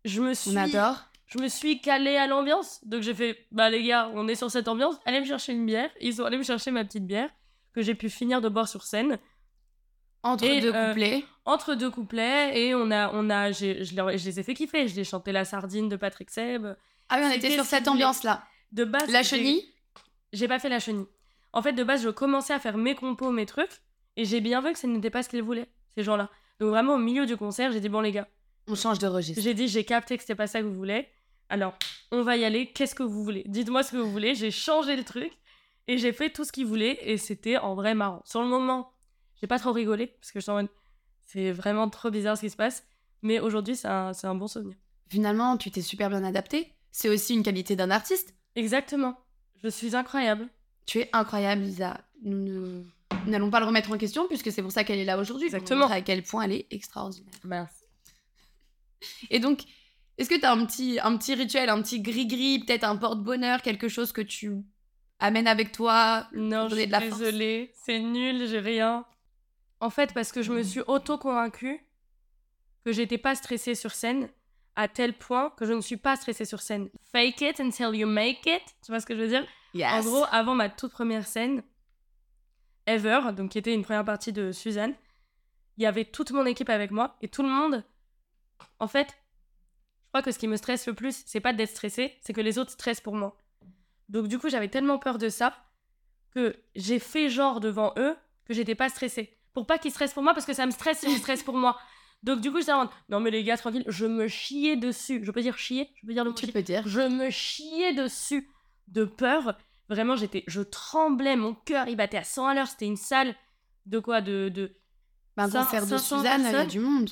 Je 0.05 0.21
me 0.21 0.35
suis, 0.35 0.51
On 0.53 0.57
adore. 0.57 0.99
je 1.27 1.39
me 1.39 1.49
suis 1.49 1.81
calée 1.81 2.17
à 2.17 2.27
l'ambiance. 2.27 2.79
Donc 2.85 3.03
j'ai 3.03 3.15
fait 3.15 3.47
Bah 3.51 3.71
les 3.71 3.83
gars, 3.83 4.11
on 4.15 4.29
est 4.29 4.35
sur 4.35 4.51
cette 4.51 4.69
ambiance, 4.69 4.97
allez 5.07 5.21
me 5.21 5.25
chercher 5.27 5.53
une 5.53 5.67
bière. 5.67 5.91
Ils 6.01 6.15
sont 6.15 6.25
allés 6.25 6.37
me 6.39 6.43
chercher 6.45 6.71
ma 6.71 6.85
petite 6.85 7.07
bière 7.07 7.31
que 7.75 7.83
j'ai 7.83 7.95
pu 7.95 8.09
finir 8.11 8.41
de 8.41 8.49
boire 8.49 8.69
sur 8.69 8.85
scène 8.85 9.19
Entre 10.27 10.45
Et, 10.45 10.61
deux 10.61 10.75
euh, 10.75 10.89
couplets. 10.89 11.25
entre 11.45 11.75
deux 11.75 11.91
couplets 11.91 12.61
et 12.61 12.75
on 12.75 12.91
a 12.91 13.11
on 13.15 13.31
a 13.31 13.53
je, 13.53 14.25
les 14.25 14.41
ai 14.41 14.43
fait 14.43 14.55
kiffer. 14.55 14.89
Je 14.89 14.97
les 14.97 15.05
chanté 15.05 15.31
la 15.31 15.45
sardine 15.45 15.89
de 15.89 15.95
Patrick 15.95 16.31
Seb. 16.31 16.67
Ah 17.09 17.19
oui, 17.19 17.27
on 17.27 17.31
était 17.31 17.51
sur 17.51 17.65
cette 17.65 17.87
ambiance-là. 17.87 18.43
de 18.73 18.85
base 18.85 19.09
La 19.11 19.23
chenille 19.23 19.63
j'ai 20.33 20.49
pas 20.49 20.59
fait 20.59 20.69
la 20.69 20.81
chenille. 20.81 21.07
En 21.53 21.63
fait 21.63 21.73
de 21.73 21.85
base 21.85 22.03
je 22.03 22.09
commençais 22.11 22.53
à 22.53 22.59
faire 22.59 22.77
mes 22.77 22.97
compos 22.97 23.31
mes 23.31 23.47
trucs 23.47 23.81
et 24.17 24.25
j'ai 24.25 24.41
bien 24.41 24.61
vu 24.61 24.73
que 24.73 24.79
ce 24.79 24.89
n'était 24.89 25.11
pas 25.11 25.23
ce 25.23 25.29
qu'ils 25.29 25.43
voulaient 25.43 25.69
ces 25.97 26.03
gens-là. 26.03 26.29
Donc 26.59 26.71
vraiment 26.71 26.95
au 26.95 26.99
milieu 26.99 27.25
du 27.25 27.37
concert 27.37 27.71
j'ai 27.71 27.81
dit 27.81 27.89
bon 27.89 28.01
les 28.01 28.13
gars 28.13 28.29
On 28.69 28.75
change 28.75 28.99
de 28.99 29.07
registre. 29.07 29.41
j'ai 29.41 29.55
dit 29.55 29.69
j'ai 29.69 29.85
capté 29.85 30.17
que 30.17 30.23
c'était 30.23 30.35
pas 30.35 30.49
ça 30.49 30.61
que 30.61 30.67
vous 30.67 30.75
voulez. 30.75 31.07
Alors 31.49 31.75
on 32.11 32.23
va 32.23 32.37
y 32.37 32.45
aller. 32.45 32.67
Qu'est-ce 32.73 32.97
que 32.97 33.05
vous 33.05 33.23
voulez? 33.23 33.45
Dites-moi 33.47 33.85
ce 33.85 33.93
que 33.93 33.97
vous 33.97 34.11
voulez. 34.11 34.35
J'ai 34.35 34.51
changé 34.51 34.97
le 34.97 35.05
truc 35.05 35.33
et 35.87 35.99
j'ai 35.99 36.13
fait 36.13 36.31
tout 36.31 36.45
ce 36.45 36.51
qu'ils 36.51 36.67
voulaient 36.67 36.99
et 37.03 37.17
c'était 37.17 37.59
en 37.59 37.75
vrai 37.77 37.95
marrant. 37.95 38.23
Sur 38.25 38.43
le 38.43 38.49
moment 38.49 38.91
j'ai 39.41 39.47
pas 39.47 39.59
trop 39.59 39.73
rigolé 39.73 40.07
parce 40.07 40.33
que 40.33 40.41
je 40.41 40.43
suis 40.43 40.51
en 40.51 40.57
mode 40.57 40.69
c'est 41.25 41.51
vraiment 41.53 41.89
trop 41.91 42.11
bizarre 42.11 42.37
ce 42.37 42.43
qui 42.43 42.51
se 42.51 42.57
passe 42.57 42.85
mais 43.23 43.41
aujourd'hui 43.41 43.77
c'est 43.77 43.89
un, 43.89 44.13
un 44.23 44.35
bon 44.35 44.47
souvenir 44.49 44.77
Finalement, 45.09 45.57
tu 45.57 45.71
t'es 45.71 45.83
super 45.83 46.11
bien 46.11 46.25
adapté. 46.25 46.73
C'est 46.91 47.09
aussi 47.09 47.35
une 47.35 47.43
qualité 47.43 47.77
d'un 47.77 47.91
artiste. 47.91 48.35
Exactement. 48.57 49.17
Je 49.63 49.69
suis 49.69 49.95
incroyable. 49.95 50.49
Tu 50.87 51.01
es 51.01 51.11
incroyable, 51.13 51.63
Lisa. 51.63 52.01
Nous 52.23 52.85
n'allons 53.27 53.51
pas 53.51 53.61
le 53.61 53.67
remettre 53.67 53.93
en 53.93 53.99
question 53.99 54.27
puisque 54.27 54.51
c'est 54.51 54.63
pour 54.63 54.73
ça 54.73 54.85
qu'elle 54.85 54.99
est 54.99 55.05
là 55.05 55.19
aujourd'hui. 55.19 55.49
pour 55.49 55.57
Exactement. 55.57 55.83
montrer 55.83 55.97
à 55.97 56.01
quel 56.01 56.23
point 56.23 56.43
elle 56.45 56.53
est 56.53 56.67
extraordinaire. 56.71 57.33
Merci. 57.45 57.85
Et 59.31 59.39
donc, 59.39 59.61
est-ce 60.19 60.29
que 60.29 60.39
tu 60.39 60.45
as 60.45 60.53
un 60.53 60.65
petit, 60.65 60.99
un 61.03 61.17
petit 61.17 61.35
rituel, 61.35 61.69
un 61.69 61.83
petit 61.83 62.01
gris-gris, 62.01 62.61
peut-être 62.61 62.85
un 62.85 62.97
porte-bonheur, 62.97 63.63
quelque 63.63 63.89
chose 63.89 64.13
que 64.13 64.23
tu 64.23 64.53
amènes 65.19 65.47
avec 65.47 65.71
toi? 65.73 66.27
Non, 66.33 66.67
pour 66.69 66.77
je 66.77 66.83
suis 66.83 66.87
désolée. 66.89 67.73
C'est 67.85 68.01
nul, 68.01 68.49
j'ai 68.49 68.61
rien. 68.61 69.05
En 69.81 69.91
fait, 69.91 70.15
parce 70.15 70.33
que 70.33 70.43
je 70.43 70.53
me 70.53 70.63
suis 70.63 70.81
auto-convaincue 70.87 71.81
que 72.85 72.93
j'étais 72.93 73.19
pas 73.19 73.35
stressée 73.35 73.75
sur 73.75 73.93
scène 73.93 74.29
à 74.75 74.89
tel 74.89 75.17
point 75.17 75.51
que 75.51 75.65
je 75.65 75.73
ne 75.73 75.81
suis 75.81 75.97
pas 75.97 76.17
stressée 76.17 76.45
sur 76.45 76.61
scène. 76.61 76.89
Fake 77.13 77.41
it 77.41 77.61
until 77.61 77.95
you 77.95 78.07
make 78.07 78.47
it. 78.47 78.63
Tu 78.85 78.93
vois 78.93 79.01
ce 79.01 79.07
que 79.07 79.15
je 79.15 79.21
veux 79.21 79.29
dire? 79.29 79.47
Yes. 79.75 79.93
En 79.93 80.01
gros, 80.09 80.25
avant 80.31 80.55
ma 80.55 80.69
toute 80.69 80.93
première 80.93 81.27
scène, 81.27 81.63
Ever, 82.87 83.33
donc 83.37 83.51
qui 83.51 83.59
était 83.59 83.75
une 83.75 83.83
première 83.83 84.05
partie 84.05 84.33
de 84.33 84.53
Suzanne, 84.53 84.95
il 85.77 85.83
y 85.83 85.87
avait 85.87 86.05
toute 86.05 86.31
mon 86.31 86.47
équipe 86.47 86.71
avec 86.71 86.91
moi 86.91 87.17
et 87.21 87.29
tout 87.29 87.43
le 87.43 87.49
monde. 87.49 87.85
En 88.79 88.87
fait, 88.87 89.09
je 89.09 90.09
crois 90.09 90.23
que 90.23 90.31
ce 90.31 90.39
qui 90.39 90.49
me 90.49 90.57
stresse 90.57 90.87
le 90.87 90.95
plus, 90.95 91.23
c'est 91.27 91.41
pas 91.41 91.53
d'être 91.53 91.71
stressé, 91.71 92.17
c'est 92.21 92.33
que 92.33 92.41
les 92.41 92.59
autres 92.59 92.71
stressent 92.71 93.01
pour 93.01 93.15
moi. 93.15 93.37
Donc 94.09 94.29
du 94.29 94.39
coup, 94.39 94.49
j'avais 94.49 94.69
tellement 94.69 94.99
peur 94.99 95.19
de 95.19 95.29
ça 95.29 95.55
que 96.31 96.57
j'ai 96.77 96.99
fait 96.99 97.29
genre 97.29 97.61
devant 97.61 97.93
eux 97.99 98.17
que 98.45 98.55
j'étais 98.55 98.75
pas 98.75 98.89
stressée. 98.89 99.36
Pour 99.57 99.67
pas 99.67 99.79
qu'ils 99.79 99.91
stressent 99.91 100.13
pour 100.13 100.23
moi 100.23 100.35
parce 100.35 100.45
que 100.45 100.53
ça 100.53 100.67
me 100.67 100.71
stresse 100.71 100.99
si 100.99 101.11
ils 101.11 101.17
stressent 101.17 101.43
pour 101.43 101.57
moi. 101.57 101.79
Donc 102.23 102.43
du 102.43 102.53
coup, 102.53 102.59
en 102.71 102.77
mode, 102.81 102.89
non 103.09 103.21
mais 103.21 103.31
les 103.31 103.43
gars, 103.43 103.57
tranquille, 103.57 103.85
je 103.89 104.05
me 104.05 104.29
chiais 104.29 104.77
dessus. 104.77 105.25
Je 105.25 105.31
peux 105.31 105.41
dire 105.41 105.57
chier 105.57 105.91
Je 106.03 106.07
peux 106.07 106.13
dire 106.13 106.25
le 106.25 106.31
mot 106.31 106.37
tu 106.37 106.45
chier 106.45 106.53
peux 106.53 106.61
dire. 106.63 106.83
je 106.87 107.01
me 107.01 107.31
chiais 107.31 107.95
dessus 107.95 108.51
de 108.89 109.05
peur. 109.07 109.57
Vraiment, 109.89 110.15
j'étais, 110.15 110.45
je 110.47 110.61
tremblais, 110.61 111.37
mon 111.37 111.55
cœur 111.55 111.89
il 111.89 111.97
battait 111.97 112.19
à 112.19 112.25
100 112.25 112.49
à 112.49 112.55
l'heure. 112.55 112.67
C'était 112.67 112.85
une 112.85 112.97
salle 112.99 113.35
de 113.87 113.99
quoi 113.99 114.21
De, 114.21 114.51
de... 114.51 114.77
Un 115.39 115.49
Cin- 115.49 115.65
concert 115.65 115.83
de 115.87 115.89
500 115.97 116.17
Suzanne, 116.19 116.41
il 116.41 116.45
y 116.45 116.49
a 116.49 116.51
personnes. 116.51 116.69
du 116.69 116.81
monde. 116.81 117.11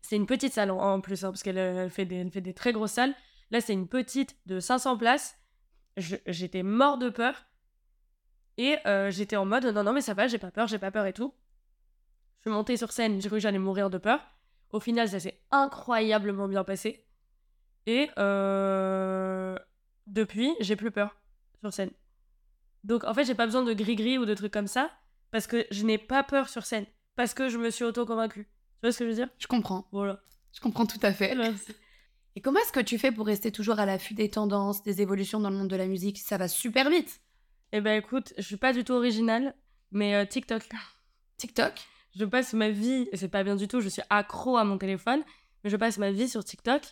C'est 0.00 0.16
une 0.16 0.26
petite 0.26 0.54
salle 0.54 0.70
en, 0.70 1.00
plus, 1.02 1.22
hein, 1.22 1.30
parce 1.32 1.42
qu'elle 1.42 1.58
elle 1.58 1.90
fait, 1.90 2.06
des, 2.06 2.16
elle 2.16 2.30
fait 2.30 2.40
des 2.40 2.54
très 2.54 2.72
grosses 2.72 2.92
salles. 2.92 3.14
Là, 3.50 3.60
c'est 3.60 3.74
une 3.74 3.88
petite 3.88 4.36
de 4.46 4.58
500 4.58 4.96
places. 4.96 5.36
Je- 5.98 6.16
J'étais 6.26 6.62
mort 6.62 6.96
de 6.96 7.10
peur. 7.10 7.44
Et 8.58 8.76
euh, 8.86 9.10
j'étais 9.10 9.36
en 9.36 9.44
mode, 9.44 9.64
non, 9.66 9.82
non, 9.82 9.92
mais 9.92 10.00
ça 10.02 10.14
va, 10.14 10.26
j'ai 10.28 10.38
pas 10.38 10.50
peur, 10.50 10.66
j'ai 10.66 10.78
pas 10.78 10.90
peur 10.90 11.06
et 11.06 11.12
tout. 11.12 11.34
Je 12.42 12.50
suis 12.50 12.56
montée 12.56 12.76
sur 12.76 12.90
scène, 12.90 13.22
j'ai 13.22 13.28
cru 13.28 13.36
que 13.36 13.42
j'allais 13.42 13.60
mourir 13.60 13.88
de 13.88 13.98
peur. 13.98 14.20
Au 14.72 14.80
final, 14.80 15.08
ça 15.08 15.20
s'est 15.20 15.40
incroyablement 15.52 16.48
bien 16.48 16.64
passé. 16.64 17.06
Et 17.86 18.10
euh, 18.18 19.56
depuis, 20.08 20.52
j'ai 20.58 20.74
plus 20.74 20.90
peur 20.90 21.16
sur 21.60 21.72
scène. 21.72 21.92
Donc 22.82 23.04
en 23.04 23.14
fait, 23.14 23.24
j'ai 23.24 23.36
pas 23.36 23.46
besoin 23.46 23.62
de 23.62 23.72
gris-gris 23.72 24.18
ou 24.18 24.24
de 24.24 24.34
trucs 24.34 24.52
comme 24.52 24.66
ça, 24.66 24.90
parce 25.30 25.46
que 25.46 25.64
je 25.70 25.84
n'ai 25.84 25.98
pas 25.98 26.24
peur 26.24 26.48
sur 26.48 26.66
scène. 26.66 26.86
Parce 27.14 27.32
que 27.32 27.48
je 27.48 27.58
me 27.58 27.70
suis 27.70 27.84
auto-convaincue. 27.84 28.46
Tu 28.46 28.50
vois 28.82 28.90
ce 28.90 28.98
que 28.98 29.04
je 29.04 29.10
veux 29.10 29.14
dire? 29.14 29.28
Je 29.38 29.46
comprends. 29.46 29.86
Voilà. 29.92 30.20
Je 30.52 30.60
comprends 30.60 30.86
tout 30.86 30.98
à 31.02 31.12
fait. 31.12 31.36
Merci. 31.36 31.76
Et 32.34 32.40
comment 32.40 32.58
est-ce 32.58 32.72
que 32.72 32.80
tu 32.80 32.98
fais 32.98 33.12
pour 33.12 33.26
rester 33.26 33.52
toujours 33.52 33.78
à 33.78 33.86
l'affût 33.86 34.14
des 34.14 34.30
tendances, 34.30 34.82
des 34.82 35.00
évolutions 35.00 35.38
dans 35.38 35.50
le 35.50 35.56
monde 35.56 35.68
de 35.68 35.76
la 35.76 35.86
musique? 35.86 36.18
Ça 36.18 36.38
va 36.38 36.48
super 36.48 36.90
vite. 36.90 37.20
Eh 37.70 37.80
ben 37.80 37.96
écoute, 37.96 38.34
je 38.36 38.42
suis 38.42 38.56
pas 38.56 38.72
du 38.72 38.82
tout 38.82 38.94
originale, 38.94 39.54
mais 39.92 40.16
euh, 40.16 40.24
TikTok. 40.24 40.62
TikTok? 41.36 41.91
Je 42.14 42.24
passe 42.24 42.52
ma 42.52 42.70
vie, 42.70 43.08
et 43.12 43.16
c'est 43.16 43.28
pas 43.28 43.42
bien 43.42 43.56
du 43.56 43.68
tout, 43.68 43.80
je 43.80 43.88
suis 43.88 44.02
accro 44.10 44.56
à 44.56 44.64
mon 44.64 44.76
téléphone, 44.78 45.22
mais 45.64 45.70
je 45.70 45.76
passe 45.76 45.98
ma 45.98 46.10
vie 46.10 46.28
sur 46.28 46.44
TikTok. 46.44 46.82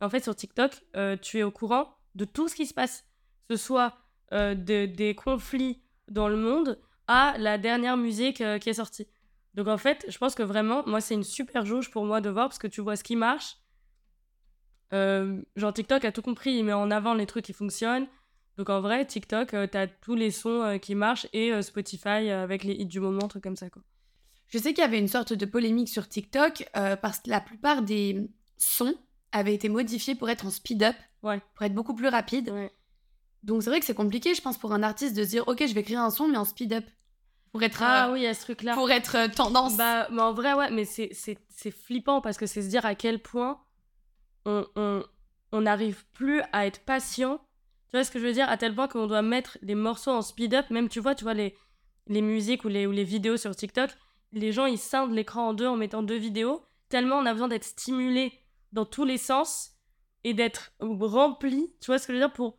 Et 0.00 0.04
en 0.04 0.10
fait, 0.10 0.22
sur 0.22 0.36
TikTok, 0.36 0.72
euh, 0.96 1.16
tu 1.16 1.38
es 1.38 1.42
au 1.42 1.50
courant 1.50 1.94
de 2.14 2.24
tout 2.24 2.48
ce 2.48 2.54
qui 2.54 2.66
se 2.66 2.74
passe. 2.74 3.04
Ce 3.50 3.56
soit 3.56 3.96
euh, 4.32 4.54
de- 4.54 4.84
des 4.86 5.14
conflits 5.14 5.80
dans 6.08 6.28
le 6.28 6.36
monde 6.36 6.78
à 7.06 7.36
la 7.38 7.56
dernière 7.56 7.96
musique 7.96 8.40
euh, 8.42 8.58
qui 8.58 8.68
est 8.68 8.74
sortie. 8.74 9.06
Donc 9.54 9.68
en 9.68 9.78
fait, 9.78 10.04
je 10.08 10.18
pense 10.18 10.34
que 10.34 10.42
vraiment, 10.42 10.82
moi, 10.86 11.00
c'est 11.00 11.14
une 11.14 11.24
super 11.24 11.64
jauge 11.64 11.90
pour 11.90 12.04
moi 12.04 12.20
de 12.20 12.28
voir 12.28 12.48
parce 12.48 12.58
que 12.58 12.66
tu 12.66 12.82
vois 12.82 12.96
ce 12.96 13.04
qui 13.04 13.16
marche. 13.16 13.56
Genre 14.92 15.72
TikTok 15.72 16.04
a 16.04 16.12
tout 16.12 16.22
compris, 16.22 16.52
il 16.52 16.64
met 16.64 16.72
en 16.72 16.90
avant 16.90 17.14
les 17.14 17.26
trucs 17.26 17.44
qui 17.44 17.52
fonctionnent. 17.52 18.06
Donc 18.56 18.70
en 18.70 18.80
vrai, 18.80 19.06
TikTok, 19.06 19.54
euh, 19.54 19.66
t'as 19.66 19.86
tous 19.86 20.14
les 20.14 20.30
sons 20.30 20.78
qui 20.80 20.94
marchent 20.94 21.26
et 21.32 21.60
Spotify 21.62 22.30
avec 22.30 22.64
les 22.64 22.74
hits 22.74 22.86
du 22.86 23.00
moment, 23.00 23.28
trucs 23.28 23.42
comme 23.44 23.56
ça 23.56 23.70
quoi. 23.70 23.82
Je 24.48 24.58
sais 24.58 24.72
qu'il 24.74 24.82
y 24.82 24.86
avait 24.86 24.98
une 24.98 25.08
sorte 25.08 25.32
de 25.32 25.46
polémique 25.46 25.88
sur 25.88 26.08
TikTok 26.08 26.68
euh, 26.76 26.96
parce 26.96 27.20
que 27.20 27.30
la 27.30 27.40
plupart 27.40 27.82
des 27.82 28.28
sons 28.56 28.94
avaient 29.32 29.54
été 29.54 29.68
modifiés 29.68 30.14
pour 30.14 30.28
être 30.30 30.46
en 30.46 30.50
speed-up, 30.50 30.96
Ouais. 31.22 31.40
pour 31.54 31.64
être 31.66 31.74
beaucoup 31.74 31.94
plus 31.94 32.08
rapide. 32.08 32.48
Ouais. 32.50 32.72
Donc 33.42 33.62
c'est 33.62 33.70
vrai 33.70 33.80
que 33.80 33.86
c'est 33.86 33.94
compliqué, 33.94 34.34
je 34.34 34.40
pense, 34.40 34.56
pour 34.58 34.72
un 34.72 34.82
artiste 34.82 35.16
de 35.16 35.22
se 35.24 35.28
dire 35.30 35.46
Ok, 35.48 35.64
je 35.66 35.74
vais 35.74 35.82
créer 35.82 35.96
un 35.96 36.10
son, 36.10 36.28
mais 36.28 36.38
en 36.38 36.44
speed-up. 36.44 36.84
Pour 37.52 37.62
être, 37.62 37.82
Ah 37.82 38.08
euh, 38.08 38.12
oui, 38.12 38.20
il 38.20 38.22
y 38.24 38.26
a 38.26 38.34
ce 38.34 38.42
truc-là. 38.42 38.74
pour 38.74 38.90
être 38.90 39.16
euh, 39.16 39.28
tendance. 39.28 39.76
Bah, 39.76 40.06
mais 40.10 40.20
en 40.22 40.32
vrai, 40.32 40.52
ouais, 40.54 40.70
mais 40.70 40.84
c'est- 40.84 41.10
c'est 41.12 41.38
c'est 41.48 41.70
flippant 41.70 42.20
parce 42.20 42.36
que 42.38 42.46
c'est 42.46 42.62
se 42.62 42.68
dire 42.68 42.84
à 42.86 42.94
quel 42.94 43.20
point 43.22 43.60
on, 44.44 44.64
on, 44.76 44.82
on 45.00 45.04
on 45.52 45.60
n'arrive 45.62 46.04
plus 46.12 46.42
à 46.52 46.66
être 46.66 46.80
patient. 46.84 47.38
Tu 47.88 47.96
vois 47.96 48.04
ce 48.04 48.10
que 48.10 48.18
je 48.18 48.26
veux 48.26 48.34
dire? 48.34 48.48
À 48.50 48.58
tel 48.58 48.74
point 48.74 48.86
qu'on 48.86 49.06
doit 49.06 49.22
mettre 49.22 49.56
des 49.62 49.74
morceaux 49.74 50.10
en 50.10 50.20
speed-up. 50.20 50.66
Même, 50.70 50.90
tu 50.90 51.00
vois, 51.00 51.14
tu 51.14 51.24
vois 51.24 51.32
les, 51.32 51.56
les 52.06 52.20
musiques 52.20 52.64
ou 52.64 52.68
les, 52.68 52.86
ou 52.86 52.92
les 52.92 53.04
vidéos 53.04 53.38
sur 53.38 53.56
TikTok. 53.56 53.90
Les 54.32 54.52
gens, 54.52 54.66
ils 54.66 54.78
scindent 54.78 55.12
l'écran 55.12 55.48
en 55.48 55.54
deux 55.54 55.66
en 55.66 55.76
mettant 55.76 56.02
deux 56.02 56.16
vidéos. 56.16 56.64
Tellement 56.88 57.16
on 57.16 57.26
a 57.26 57.32
besoin 57.32 57.48
d'être 57.48 57.64
stimulé 57.64 58.32
dans 58.72 58.84
tous 58.84 59.04
les 59.04 59.18
sens 59.18 59.72
et 60.24 60.34
d'être 60.34 60.72
rempli. 60.80 61.72
Tu 61.80 61.86
vois 61.86 61.98
ce 61.98 62.06
que 62.06 62.12
je 62.12 62.18
veux 62.18 62.24
dire 62.24 62.32
Pour, 62.32 62.58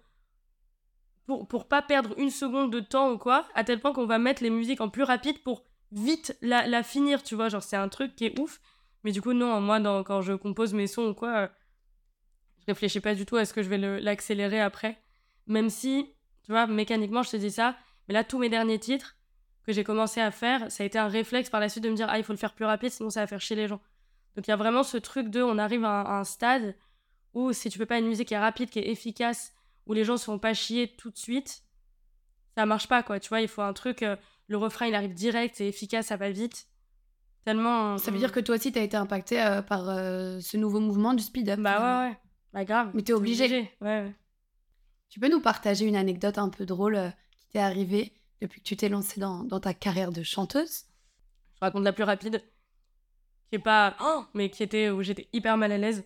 pour, 1.25 1.47
pour 1.47 1.67
pas 1.67 1.81
perdre 1.81 2.17
une 2.17 2.31
seconde 2.31 2.71
de 2.71 2.79
temps 2.79 3.11
ou 3.11 3.17
quoi. 3.17 3.47
À 3.53 3.63
tel 3.63 3.79
point 3.79 3.93
qu'on 3.93 4.05
va 4.05 4.17
mettre 4.17 4.43
les 4.43 4.49
musiques 4.49 4.81
en 4.81 4.89
plus 4.89 5.03
rapide 5.03 5.41
pour 5.43 5.65
vite 5.91 6.37
la, 6.41 6.83
finir. 6.83 7.23
Tu 7.23 7.35
vois, 7.35 7.49
genre, 7.49 7.63
c'est 7.63 7.75
un 7.75 7.89
truc 7.89 8.15
qui 8.15 8.25
est 8.25 8.39
ouf. 8.39 8.59
Mais 9.03 9.11
du 9.11 9.21
coup, 9.21 9.33
non, 9.33 9.61
moi, 9.61 9.79
quand 10.03 10.21
je 10.21 10.33
compose 10.33 10.73
mes 10.73 10.87
sons 10.87 11.09
ou 11.09 11.13
quoi, 11.13 11.29
euh, 11.29 11.47
je 12.61 12.65
réfléchis 12.67 12.99
pas 12.99 13.15
du 13.15 13.25
tout 13.25 13.37
à 13.37 13.45
ce 13.45 13.53
que 13.53 13.63
je 13.63 13.69
vais 13.69 13.77
l'accélérer 13.77 14.59
après. 14.59 15.01
Même 15.47 15.69
si, 15.69 16.13
tu 16.43 16.51
vois, 16.51 16.67
mécaniquement, 16.67 17.23
je 17.23 17.31
te 17.31 17.37
dis 17.37 17.51
ça. 17.51 17.75
Mais 18.07 18.13
là, 18.13 18.23
tous 18.23 18.37
mes 18.37 18.49
derniers 18.49 18.79
titres 18.79 19.15
que 19.69 19.75
j'ai 19.75 19.83
commencé 19.83 20.19
à 20.19 20.31
faire, 20.31 20.71
ça 20.71 20.81
a 20.81 20.85
été 20.87 20.97
un 20.97 21.07
réflexe 21.07 21.51
par 21.51 21.59
la 21.59 21.69
suite 21.69 21.83
de 21.83 21.89
me 21.89 21.95
dire, 21.95 22.07
ah, 22.09 22.17
il 22.17 22.23
faut 22.23 22.33
le 22.33 22.39
faire 22.39 22.55
plus 22.55 22.65
rapide, 22.65 22.89
sinon 22.89 23.11
ça 23.11 23.19
va 23.19 23.27
faire 23.27 23.39
chier 23.39 23.55
les 23.55 23.67
gens. 23.67 23.79
Donc 24.35 24.47
il 24.47 24.49
y 24.49 24.53
a 24.53 24.55
vraiment 24.55 24.81
ce 24.81 24.97
truc 24.97 25.29
de, 25.29 25.43
on 25.43 25.59
arrive 25.59 25.85
à 25.85 26.01
un, 26.01 26.05
à 26.05 26.19
un 26.19 26.23
stade 26.23 26.75
où 27.35 27.53
si 27.53 27.69
tu 27.69 27.77
fais 27.77 27.85
pas 27.85 27.99
une 27.99 28.07
musique 28.07 28.29
qui 28.29 28.33
est 28.33 28.39
rapide, 28.39 28.71
qui 28.71 28.79
est 28.79 28.89
efficace, 28.89 29.53
où 29.85 29.93
les 29.93 30.03
gens 30.03 30.17
se 30.17 30.25
font 30.25 30.39
pas 30.39 30.55
chier 30.55 30.95
tout 30.97 31.11
de 31.11 31.17
suite, 31.17 31.61
ça 32.57 32.65
marche 32.65 32.87
pas, 32.87 33.03
quoi. 33.03 33.19
Tu 33.19 33.29
vois, 33.29 33.41
il 33.41 33.47
faut 33.47 33.61
un 33.61 33.73
truc, 33.73 34.01
euh, 34.01 34.15
le 34.47 34.57
refrain, 34.57 34.87
il 34.87 34.95
arrive 34.95 35.13
direct, 35.13 35.55
c'est 35.57 35.67
efficace, 35.67 36.07
ça 36.07 36.17
va 36.17 36.31
vite. 36.31 36.67
Tellement. 37.45 37.99
Ça 37.99 38.09
veut 38.09 38.17
dire 38.17 38.31
que 38.31 38.39
toi 38.39 38.55
aussi, 38.55 38.71
t'as 38.71 38.81
été 38.81 38.97
impacté 38.97 39.39
euh, 39.41 39.61
par 39.61 39.87
euh, 39.89 40.39
ce 40.41 40.57
nouveau 40.57 40.79
mouvement 40.79 41.13
du 41.13 41.23
speed-up. 41.23 41.59
Bah 41.59 41.75
finalement. 41.75 42.01
ouais, 42.01 42.09
ouais. 42.09 42.17
Bah 42.53 42.65
grave. 42.65 42.91
Mais 42.95 43.03
t'es 43.03 43.13
obligé. 43.13 43.47
Ouais, 43.81 44.01
ouais. 44.01 44.15
Tu 45.09 45.19
peux 45.19 45.29
nous 45.29 45.41
partager 45.41 45.85
une 45.85 45.95
anecdote 45.95 46.37
un 46.37 46.49
peu 46.49 46.65
drôle 46.65 46.95
euh, 46.95 47.09
qui 47.37 47.47
t'est 47.47 47.59
arrivée? 47.59 48.13
Depuis 48.41 48.61
que 48.61 48.65
tu 48.65 48.77
t'es 48.77 48.89
lancée 48.89 49.19
dans, 49.19 49.43
dans 49.43 49.59
ta 49.59 49.73
carrière 49.73 50.11
de 50.11 50.23
chanteuse 50.23 50.85
Je 51.55 51.59
raconte 51.61 51.83
la 51.83 51.93
plus 51.93 52.03
rapide, 52.03 52.43
qui 53.49 53.55
est 53.55 53.59
pas. 53.59 53.95
Oh 54.01 54.23
mais 54.33 54.49
qui 54.49 54.63
était 54.63 54.89
où 54.89 55.01
j'étais 55.01 55.27
hyper 55.33 55.57
mal 55.57 55.71
à 55.71 55.77
l'aise. 55.77 56.03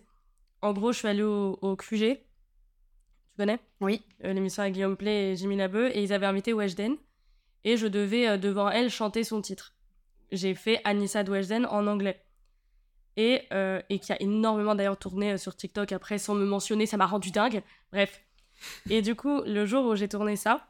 En 0.62 0.72
gros, 0.72 0.92
je 0.92 0.98
suis 0.98 1.08
allée 1.08 1.22
au, 1.22 1.58
au 1.60 1.76
QG. 1.76 1.98
Tu 1.98 3.36
connais? 3.36 3.58
Oui. 3.80 4.02
Euh, 4.24 4.32
L'émission 4.32 4.62
avec 4.62 4.74
Guillaume 4.74 4.96
Play 4.96 5.32
et 5.32 5.36
Jimmy 5.36 5.56
Labeu. 5.56 5.90
Et 5.94 6.02
ils 6.02 6.12
avaient 6.12 6.26
invité 6.26 6.52
Weshden. 6.54 6.96
Et 7.64 7.76
je 7.76 7.86
devais, 7.86 8.28
euh, 8.28 8.36
devant 8.38 8.70
elle, 8.70 8.90
chanter 8.90 9.24
son 9.24 9.42
titre. 9.42 9.74
J'ai 10.32 10.54
fait 10.54 10.80
Anissa 10.84 11.22
de 11.22 11.30
Weshden 11.30 11.66
en 11.66 11.86
anglais. 11.86 12.24
Et, 13.16 13.42
euh, 13.52 13.80
et 13.90 13.98
qui 13.98 14.12
a 14.12 14.20
énormément 14.22 14.74
d'ailleurs 14.74 14.98
tourné 14.98 15.32
euh, 15.32 15.36
sur 15.36 15.54
TikTok 15.54 15.92
après 15.92 16.18
sans 16.18 16.34
me 16.34 16.46
mentionner. 16.46 16.86
Ça 16.86 16.96
m'a 16.96 17.06
rendu 17.06 17.30
dingue. 17.30 17.62
Bref. 17.92 18.24
Et 18.88 19.02
du 19.02 19.14
coup, 19.14 19.42
le 19.42 19.66
jour 19.66 19.84
où 19.86 19.94
j'ai 19.96 20.08
tourné 20.08 20.36
ça, 20.36 20.66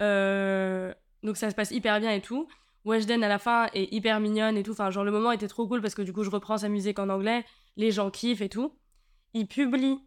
donc 0.00 1.36
ça 1.36 1.50
se 1.50 1.54
passe 1.54 1.70
hyper 1.70 2.00
bien 2.00 2.12
et 2.12 2.20
tout. 2.20 2.48
Weshden 2.84 3.24
à 3.24 3.28
la 3.28 3.38
fin 3.38 3.68
est 3.74 3.92
hyper 3.92 4.20
mignonne 4.20 4.56
et 4.56 4.62
tout. 4.62 4.72
Enfin, 4.72 4.90
genre 4.90 5.04
le 5.04 5.10
moment 5.10 5.32
était 5.32 5.48
trop 5.48 5.66
cool 5.66 5.82
parce 5.82 5.94
que 5.94 6.02
du 6.02 6.12
coup 6.12 6.22
je 6.22 6.30
reprends 6.30 6.58
sa 6.58 6.68
musique 6.68 6.98
en 6.98 7.08
anglais, 7.08 7.44
les 7.76 7.90
gens 7.90 8.10
kiffent 8.10 8.42
et 8.42 8.48
tout. 8.48 8.72
Il 9.34 9.48
publie, 9.48 9.98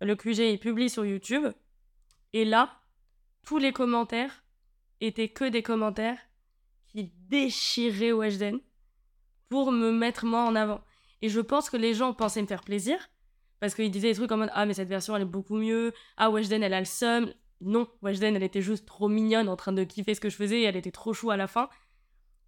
le 0.00 0.16
QG 0.16 0.38
il 0.40 0.58
publie 0.58 0.90
sur 0.90 1.06
YouTube. 1.06 1.46
Et 2.32 2.44
là, 2.44 2.80
tous 3.46 3.58
les 3.58 3.72
commentaires 3.72 4.44
étaient 5.00 5.28
que 5.28 5.44
des 5.44 5.62
commentaires 5.62 6.18
qui 6.88 7.12
déchiraient 7.28 8.12
Weshden 8.12 8.58
pour 9.48 9.70
me 9.70 9.92
mettre 9.92 10.26
moi 10.26 10.42
en 10.42 10.56
avant. 10.56 10.80
Et 11.22 11.28
je 11.28 11.40
pense 11.40 11.70
que 11.70 11.76
les 11.76 11.94
gens 11.94 12.12
pensaient 12.12 12.42
me 12.42 12.46
faire 12.46 12.64
plaisir 12.64 12.98
parce 13.60 13.74
qu'ils 13.74 13.90
disaient 13.90 14.10
des 14.10 14.16
trucs 14.16 14.32
en 14.32 14.38
mode 14.38 14.50
Ah, 14.52 14.66
mais 14.66 14.74
cette 14.74 14.88
version 14.88 15.14
elle 15.14 15.22
est 15.22 15.26
beaucoup 15.26 15.56
mieux. 15.56 15.92
Ah, 16.16 16.30
Weshden 16.30 16.62
elle 16.62 16.74
a 16.74 16.80
le 16.80 16.84
seum. 16.84 17.32
Non, 17.64 17.88
Weshden 18.02 18.36
elle 18.36 18.42
était 18.42 18.62
juste 18.62 18.86
trop 18.86 19.08
mignonne 19.08 19.48
en 19.48 19.56
train 19.56 19.72
de 19.72 19.84
kiffer 19.84 20.14
ce 20.14 20.20
que 20.20 20.28
je 20.28 20.36
faisais 20.36 20.60
et 20.60 20.62
elle 20.64 20.76
était 20.76 20.90
trop 20.90 21.12
chou 21.12 21.30
à 21.30 21.36
la 21.36 21.46
fin. 21.46 21.68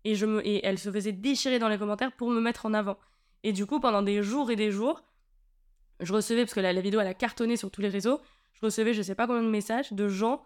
Et, 0.04 0.14
je 0.14 0.26
me, 0.26 0.46
et 0.46 0.64
elle 0.64 0.78
se 0.78 0.90
faisait 0.92 1.12
déchirer 1.12 1.58
dans 1.58 1.68
les 1.68 1.78
commentaires 1.78 2.12
pour 2.12 2.30
me 2.30 2.40
mettre 2.40 2.66
en 2.66 2.74
avant. 2.74 2.96
Et 3.42 3.52
du 3.52 3.66
coup, 3.66 3.80
pendant 3.80 4.02
des 4.02 4.22
jours 4.22 4.50
et 4.50 4.56
des 4.56 4.70
jours, 4.70 5.02
je 6.00 6.12
recevais, 6.12 6.42
parce 6.42 6.54
que 6.54 6.60
la, 6.60 6.72
la 6.72 6.80
vidéo 6.80 7.00
elle 7.00 7.06
a 7.06 7.14
cartonné 7.14 7.56
sur 7.56 7.70
tous 7.70 7.80
les 7.80 7.88
réseaux, 7.88 8.20
je 8.52 8.60
recevais 8.64 8.94
je 8.94 9.02
sais 9.02 9.14
pas 9.14 9.26
combien 9.26 9.42
de 9.42 9.48
messages 9.48 9.92
de 9.92 10.08
gens 10.08 10.42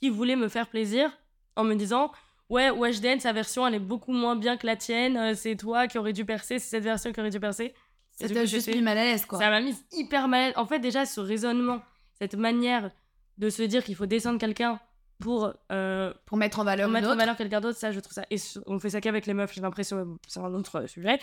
qui 0.00 0.10
voulaient 0.10 0.36
me 0.36 0.48
faire 0.48 0.68
plaisir 0.68 1.10
en 1.56 1.64
me 1.64 1.74
disant 1.74 2.12
Ouais, 2.48 2.70
Weshden, 2.70 3.18
sa 3.18 3.32
version 3.32 3.66
elle 3.66 3.74
est 3.74 3.80
beaucoup 3.80 4.12
moins 4.12 4.36
bien 4.36 4.56
que 4.56 4.66
la 4.66 4.76
tienne, 4.76 5.16
euh, 5.16 5.34
c'est 5.34 5.56
toi 5.56 5.86
qui 5.86 5.98
aurais 5.98 6.12
dû 6.12 6.24
percer, 6.24 6.58
c'est 6.58 6.68
cette 6.68 6.84
version 6.84 7.12
qui 7.12 7.20
aurait 7.20 7.30
dû 7.30 7.40
percer. 7.40 7.74
Ça 8.12 8.28
t'a 8.28 8.44
juste 8.44 8.68
mis 8.68 8.82
mal 8.82 8.98
à 8.98 9.04
l'aise, 9.04 9.24
quoi. 9.24 9.38
ça 9.38 9.48
m'a 9.48 9.60
mise 9.60 9.84
hyper 9.92 10.28
mal. 10.28 10.40
à 10.40 10.46
l'aise. 10.48 10.58
En 10.58 10.66
fait, 10.66 10.78
déjà, 10.78 11.06
ce 11.06 11.20
raisonnement, 11.20 11.80
cette 12.18 12.34
manière 12.34 12.90
de 13.38 13.50
se 13.50 13.62
dire 13.62 13.84
qu'il 13.84 13.94
faut 13.94 14.06
descendre 14.06 14.38
quelqu'un 14.38 14.80
pour, 15.22 15.52
euh, 15.70 16.12
Pour 16.26 16.36
mettre 16.36 16.58
en 16.58 16.64
valeur 16.64 16.86
pour 16.86 16.92
mettre 16.92 17.08
en 17.08 17.16
valeur 17.16 17.36
quelqu'un 17.36 17.60
d'autre, 17.60 17.78
ça, 17.78 17.92
je 17.92 18.00
trouve 18.00 18.12
ça. 18.12 18.24
Et 18.30 18.36
on 18.66 18.78
fait 18.78 18.90
ça 18.90 19.00
qu'avec 19.00 19.26
les 19.26 19.34
meufs, 19.34 19.54
j'ai 19.54 19.60
l'impression, 19.60 20.18
c'est 20.26 20.40
un 20.40 20.52
autre 20.52 20.80
euh, 20.80 20.86
sujet. 20.86 21.18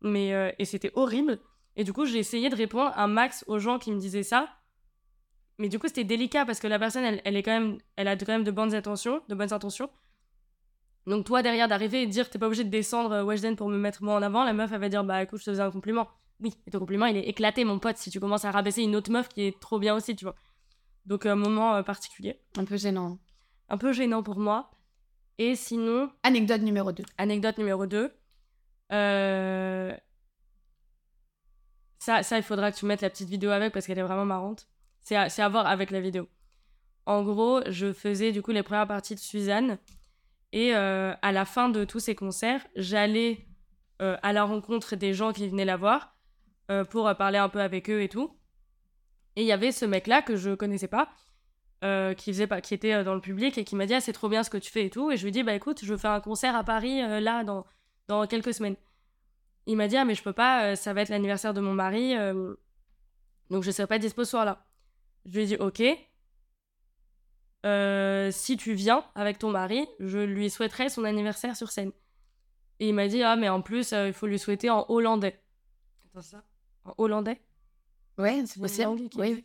Mais, 0.00 0.32
euh, 0.32 0.50
et 0.58 0.64
c'était 0.64 0.90
horrible. 0.94 1.38
Et 1.76 1.84
du 1.84 1.92
coup, 1.92 2.06
j'ai 2.06 2.18
essayé 2.18 2.48
de 2.48 2.56
répondre 2.56 2.92
un 2.96 3.06
max 3.06 3.44
aux 3.46 3.58
gens 3.58 3.78
qui 3.78 3.92
me 3.92 3.98
disaient 3.98 4.22
ça. 4.22 4.48
Mais 5.58 5.68
du 5.68 5.78
coup, 5.78 5.86
c'était 5.88 6.04
délicat 6.04 6.46
parce 6.46 6.58
que 6.58 6.66
la 6.66 6.78
personne, 6.78 7.04
elle, 7.04 7.20
elle 7.24 7.36
est 7.36 7.42
quand 7.42 7.52
même, 7.52 7.78
elle 7.96 8.08
a 8.08 8.16
quand 8.16 8.28
même 8.28 8.44
de 8.44 8.50
bonnes 8.50 8.74
intentions, 8.74 9.20
de 9.28 9.34
bonnes 9.34 9.52
intentions. 9.52 9.90
Donc 11.06 11.26
toi, 11.26 11.42
derrière, 11.42 11.68
d'arriver 11.68 12.02
et 12.02 12.06
de 12.06 12.10
dire, 12.10 12.30
t'es 12.30 12.38
pas 12.38 12.46
obligé 12.46 12.64
de 12.64 12.70
descendre 12.70 13.22
Weshden 13.24 13.56
pour 13.56 13.68
me 13.68 13.76
mettre 13.76 14.02
moi 14.02 14.14
en 14.14 14.22
avant, 14.22 14.44
la 14.44 14.54
meuf, 14.54 14.72
elle 14.72 14.80
va 14.80 14.88
dire, 14.88 15.04
bah 15.04 15.22
écoute, 15.22 15.38
je 15.40 15.44
te 15.44 15.50
faisais 15.50 15.62
un 15.62 15.70
compliment. 15.70 16.08
Oui, 16.40 16.54
et 16.66 16.70
ton 16.70 16.78
compliment, 16.78 17.06
il 17.06 17.16
est 17.16 17.28
éclaté, 17.28 17.64
mon 17.64 17.78
pote, 17.78 17.98
si 17.98 18.10
tu 18.10 18.20
commences 18.20 18.44
à 18.44 18.50
rabaisser 18.50 18.82
une 18.82 18.96
autre 18.96 19.10
meuf 19.10 19.28
qui 19.28 19.42
est 19.42 19.60
trop 19.60 19.78
bien 19.78 19.94
aussi, 19.94 20.16
tu 20.16 20.24
vois. 20.24 20.34
Donc, 21.06 21.26
un 21.26 21.34
moment 21.34 21.74
euh, 21.74 21.82
particulier. 21.82 22.40
Un 22.56 22.64
peu 22.64 22.76
gênant. 22.76 23.18
Un 23.68 23.78
peu 23.78 23.92
gênant 23.92 24.22
pour 24.22 24.38
moi. 24.38 24.70
Et 25.38 25.56
sinon, 25.56 26.10
Anecdote 26.22 26.62
numéro 26.62 26.92
2. 26.92 27.04
anecdote 27.18 27.58
numéro 27.58 27.86
2. 27.86 28.12
Euh... 28.92 29.96
Ça, 31.98 32.22
ça, 32.22 32.36
il 32.36 32.42
faudra 32.42 32.70
que 32.70 32.76
tu 32.76 32.86
mettes 32.86 33.00
la 33.00 33.10
petite 33.10 33.28
vidéo 33.28 33.50
avec 33.50 33.72
parce 33.72 33.86
qu'elle 33.86 33.98
est 33.98 34.02
vraiment 34.02 34.24
marrante. 34.24 34.68
C'est 35.00 35.16
à, 35.16 35.28
c'est 35.28 35.42
à 35.42 35.48
voir 35.48 35.66
avec 35.66 35.90
la 35.90 36.00
vidéo. 36.00 36.28
En 37.06 37.22
gros, 37.22 37.60
je 37.68 37.92
faisais 37.92 38.32
du 38.32 38.42
coup 38.42 38.52
les 38.52 38.62
premières 38.62 38.86
parties 38.86 39.14
de 39.14 39.20
Suzanne. 39.20 39.78
Et 40.52 40.74
euh, 40.74 41.14
à 41.20 41.32
la 41.32 41.44
fin 41.44 41.68
de 41.68 41.84
tous 41.84 41.98
ces 41.98 42.14
concerts, 42.14 42.64
j'allais 42.76 43.46
euh, 44.00 44.16
à 44.22 44.32
la 44.32 44.44
rencontre 44.44 44.96
des 44.96 45.12
gens 45.12 45.32
qui 45.32 45.48
venaient 45.48 45.64
la 45.64 45.76
voir 45.76 46.12
pour 46.88 47.14
parler 47.16 47.36
un 47.36 47.50
peu 47.50 47.60
avec 47.60 47.90
eux 47.90 48.00
et 48.00 48.08
tout. 48.08 48.34
Et 49.36 49.42
il 49.42 49.46
y 49.46 49.52
avait 49.52 49.72
ce 49.72 49.84
mec-là 49.84 50.22
que 50.22 50.36
je 50.36 50.54
connaissais 50.54 50.88
pas, 50.88 51.08
euh, 51.82 52.14
qui, 52.14 52.32
faisait 52.32 52.48
qui 52.62 52.72
était 52.72 52.94
euh, 52.94 53.04
dans 53.04 53.14
le 53.14 53.20
public 53.20 53.58
et 53.58 53.64
qui 53.64 53.76
m'a 53.76 53.86
dit 53.86 53.94
ah, 53.94 54.00
c'est 54.00 54.12
trop 54.12 54.28
bien 54.28 54.42
ce 54.42 54.50
que 54.50 54.56
tu 54.56 54.70
fais 54.70 54.86
et 54.86 54.90
tout. 54.90 55.10
Et 55.10 55.16
je 55.16 55.22
lui 55.22 55.28
ai 55.28 55.32
dit 55.32 55.42
bah 55.42 55.54
écoute, 55.54 55.84
je 55.84 55.96
fais 55.96 56.08
un 56.08 56.20
concert 56.20 56.54
à 56.54 56.64
Paris 56.64 57.02
euh, 57.02 57.20
là 57.20 57.44
dans, 57.44 57.66
dans 58.08 58.26
quelques 58.26 58.54
semaines. 58.54 58.76
Il 59.66 59.76
m'a 59.76 59.88
dit 59.88 59.96
ah 59.96 60.04
mais 60.04 60.14
je 60.14 60.22
peux 60.22 60.32
pas, 60.32 60.64
euh, 60.64 60.74
ça 60.76 60.92
va 60.94 61.02
être 61.02 61.08
l'anniversaire 61.08 61.52
de 61.52 61.60
mon 61.60 61.74
mari, 61.74 62.14
donc 63.50 63.62
je 63.64 63.70
serai 63.70 63.86
pas 63.86 63.98
dispo 63.98 64.24
ce 64.24 64.30
soir-là. 64.30 64.64
Je 65.26 65.32
lui 65.32 65.42
ai 65.42 65.46
dit 65.46 65.56
ok. 65.56 65.82
Si 68.32 68.56
tu 68.56 68.74
viens 68.74 69.04
avec 69.14 69.38
ton 69.38 69.50
mari, 69.50 69.86
je 70.00 70.18
lui 70.18 70.50
souhaiterais 70.50 70.88
son 70.88 71.04
anniversaire 71.04 71.56
sur 71.56 71.70
scène. 71.70 71.92
Et 72.80 72.88
il 72.88 72.94
m'a 72.94 73.08
dit 73.08 73.22
ah 73.22 73.36
mais 73.36 73.48
en 73.48 73.62
plus 73.62 73.92
il 73.92 74.12
faut 74.12 74.26
lui 74.26 74.38
souhaiter 74.38 74.70
en 74.70 74.86
hollandais. 74.88 75.40
Attends 76.06 76.22
ça? 76.22 76.42
En 76.84 76.94
hollandais? 76.98 77.40
Ouais, 78.18 78.42
c'est 78.46 78.60
possible. 78.60 79.08
qui 79.10 79.18
Oui. 79.20 79.44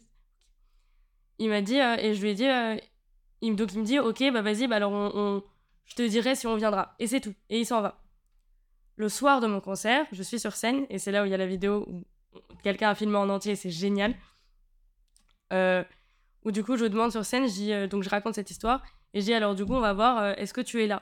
Il 1.40 1.50
m'a 1.50 1.62
dit, 1.62 1.80
euh, 1.80 1.96
et 1.98 2.14
je 2.14 2.22
lui 2.22 2.30
ai 2.30 2.34
dit, 2.34 2.48
euh, 2.48 2.76
il, 3.42 3.56
donc 3.56 3.74
il 3.74 3.80
me 3.80 3.86
dit, 3.86 4.00
ok, 4.00 4.24
bah 4.34 4.42
vas-y, 4.42 4.68
bah 4.68 4.76
alors 4.76 4.92
on, 4.92 5.12
on- 5.14 5.44
je 5.86 5.96
te 5.96 6.02
dirai 6.08 6.36
si 6.36 6.46
on 6.48 6.56
viendra. 6.56 6.96
Et 7.00 7.08
c'est 7.08 7.22
tout. 7.22 7.34
Et 7.50 7.60
il 7.60 7.66
s'en 7.66 7.82
va. 7.82 8.02
Le 8.98 9.08
soir 9.10 9.40
de 9.40 9.48
mon 9.48 9.62
concert, 9.62 10.06
je 10.12 10.22
suis 10.22 10.40
sur 10.40 10.54
scène, 10.54 10.86
et 10.90 11.00
c'est 11.00 11.12
là 11.12 11.24
où 11.24 11.26
il 11.26 11.32
y 11.32 11.34
a 11.34 11.38
la 11.38 11.48
vidéo 11.48 11.86
où 11.88 12.04
quelqu'un 12.64 12.90
a 12.90 12.96
filmé 12.96 13.16
en 13.18 13.30
entier, 13.30 13.56
c'est 13.56 13.70
génial. 13.70 14.14
Euh, 15.54 15.84
où 16.44 16.52
du 16.52 16.64
coup, 16.64 16.76
je 16.78 16.86
demande 16.86 17.12
sur 17.12 17.26
scène, 17.26 17.48
je 17.48 17.54
dis, 17.54 17.74
euh, 17.74 17.88
donc 17.88 18.04
je 18.04 18.10
raconte 18.10 18.36
cette 18.36 18.52
histoire, 18.52 18.84
et 19.14 19.22
je 19.22 19.26
dis, 19.26 19.34
alors 19.34 19.56
du 19.56 19.66
coup, 19.66 19.74
on 19.74 19.80
va 19.80 19.94
voir, 19.94 20.38
est-ce 20.38 20.54
que 20.54 20.62
tu 20.62 20.84
es 20.84 20.88
là? 20.88 21.02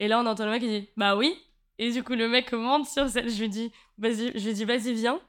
Et 0.00 0.08
là, 0.08 0.20
on 0.20 0.26
entend 0.26 0.44
le 0.44 0.50
mec 0.50 0.60
qui 0.62 0.68
dit, 0.68 0.88
bah 0.96 1.16
oui. 1.16 1.34
Et 1.78 1.92
du 1.92 2.02
coup, 2.02 2.14
le 2.14 2.28
mec 2.28 2.52
monte 2.52 2.86
sur 2.86 3.08
scène, 3.08 3.28
je 3.28 3.40
lui 3.40 3.48
dis, 3.48 3.72
vas-y, 3.98 4.36
je 4.38 4.44
lui 4.46 4.52
dis, 4.54 4.64
vas-y, 4.64 4.92
viens. 4.94 5.20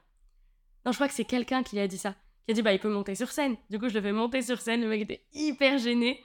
Non, 0.84 0.92
je 0.92 0.96
crois 0.96 1.08
que 1.08 1.14
c'est 1.14 1.24
quelqu'un 1.24 1.62
qui 1.62 1.76
lui 1.76 1.82
a 1.82 1.88
dit 1.88 1.98
ça. 1.98 2.14
Qui 2.46 2.52
a 2.52 2.54
dit, 2.54 2.62
bah, 2.62 2.72
il 2.72 2.78
peut 2.78 2.88
monter 2.88 3.14
sur 3.14 3.30
scène. 3.30 3.56
Du 3.68 3.78
coup, 3.78 3.88
je 3.88 3.94
le 3.94 4.02
fais 4.02 4.12
monter 4.12 4.42
sur 4.42 4.60
scène. 4.60 4.80
Le 4.80 4.88
mec 4.88 5.02
était 5.02 5.24
hyper 5.32 5.78
gêné. 5.78 6.22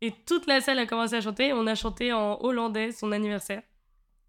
Et 0.00 0.12
toute 0.26 0.46
la 0.46 0.60
salle 0.60 0.78
a 0.78 0.86
commencé 0.86 1.14
à 1.14 1.20
chanter. 1.20 1.52
On 1.52 1.66
a 1.66 1.74
chanté 1.74 2.12
en 2.12 2.38
hollandais 2.40 2.92
son 2.92 3.12
anniversaire. 3.12 3.62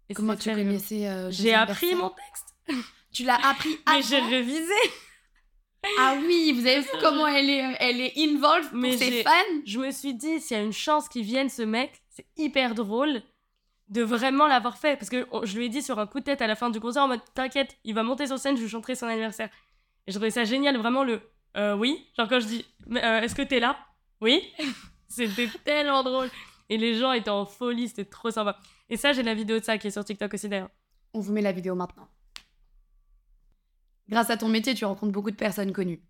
Et 0.08 0.14
Comment 0.14 0.36
tu 0.36 0.50
connaissais 0.50 1.08
euh, 1.08 1.30
J'ai 1.30 1.54
appris 1.54 1.94
mon 1.94 2.10
texte. 2.10 2.84
Tu 3.12 3.24
l'as 3.24 3.44
appris 3.46 3.78
Mais 3.88 4.02
j'ai 4.02 4.16
avant 4.16 4.28
révisé. 4.28 4.74
Ah 5.98 6.16
oui, 6.20 6.52
vous 6.52 6.66
avez 6.66 6.80
vu 6.80 6.88
comment 7.00 7.26
elle 7.26 7.50
est, 7.50 7.64
euh, 7.64 7.76
elle 7.78 8.00
est 8.00 8.12
involved 8.16 8.70
pour 8.70 8.78
Mais 8.78 8.96
ses 8.96 9.22
fans 9.22 9.30
Je 9.66 9.78
me 9.78 9.90
suis 9.90 10.14
dit, 10.14 10.40
s'il 10.40 10.56
y 10.56 10.60
a 10.60 10.62
une 10.62 10.72
chance 10.72 11.08
qu'il 11.08 11.24
vienne, 11.24 11.50
ce 11.50 11.62
mec, 11.62 12.02
c'est 12.08 12.26
hyper 12.36 12.74
drôle 12.74 13.22
de 13.88 14.02
vraiment 14.02 14.46
l'avoir 14.46 14.78
fait. 14.78 14.96
Parce 14.96 15.10
que 15.10 15.26
je 15.44 15.56
lui 15.56 15.66
ai 15.66 15.68
dit 15.68 15.82
sur 15.82 15.98
un 15.98 16.06
coup 16.06 16.20
de 16.20 16.24
tête 16.24 16.42
à 16.42 16.46
la 16.46 16.56
fin 16.56 16.70
du 16.70 16.80
concert 16.80 17.02
en 17.02 17.08
mode 17.08 17.20
T'inquiète, 17.34 17.76
il 17.84 17.94
va 17.94 18.02
monter 18.02 18.26
sur 18.26 18.38
scène, 18.38 18.56
je 18.56 18.62
lui 18.62 18.68
chanterai 18.68 18.94
son 18.94 19.06
anniversaire. 19.06 19.50
Et 20.06 20.12
je 20.12 20.16
trouvais 20.16 20.30
ça 20.30 20.44
génial, 20.44 20.76
vraiment 20.76 21.04
le 21.04 21.20
Euh, 21.56 21.76
oui. 21.76 22.08
Genre 22.16 22.28
quand 22.28 22.40
je 22.40 22.46
dis 22.46 22.66
euh, 22.90 23.20
Est-ce 23.20 23.34
que 23.34 23.42
t'es 23.42 23.60
là? 23.60 23.78
Oui. 24.20 24.52
c'était 25.08 25.48
tellement 25.64 26.02
drôle. 26.02 26.30
Et 26.68 26.78
les 26.78 26.94
gens 26.94 27.12
étaient 27.12 27.30
en 27.30 27.44
folie, 27.44 27.88
c'était 27.88 28.04
trop 28.04 28.30
sympa. 28.30 28.58
Et 28.88 28.96
ça, 28.96 29.12
j'ai 29.12 29.22
la 29.22 29.34
vidéo 29.34 29.58
de 29.58 29.64
ça 29.64 29.78
qui 29.78 29.86
est 29.86 29.90
sur 29.90 30.04
TikTok 30.04 30.32
aussi 30.34 30.48
d'ailleurs. 30.48 30.70
On 31.12 31.20
vous 31.20 31.32
met 31.32 31.42
la 31.42 31.52
vidéo 31.52 31.74
maintenant. 31.74 32.08
Grâce 34.08 34.30
à 34.30 34.36
ton 34.36 34.48
métier, 34.48 34.74
tu 34.74 34.84
rencontres 34.84 35.12
beaucoup 35.12 35.30
de 35.30 35.36
personnes 35.36 35.72
connues. 35.72 36.02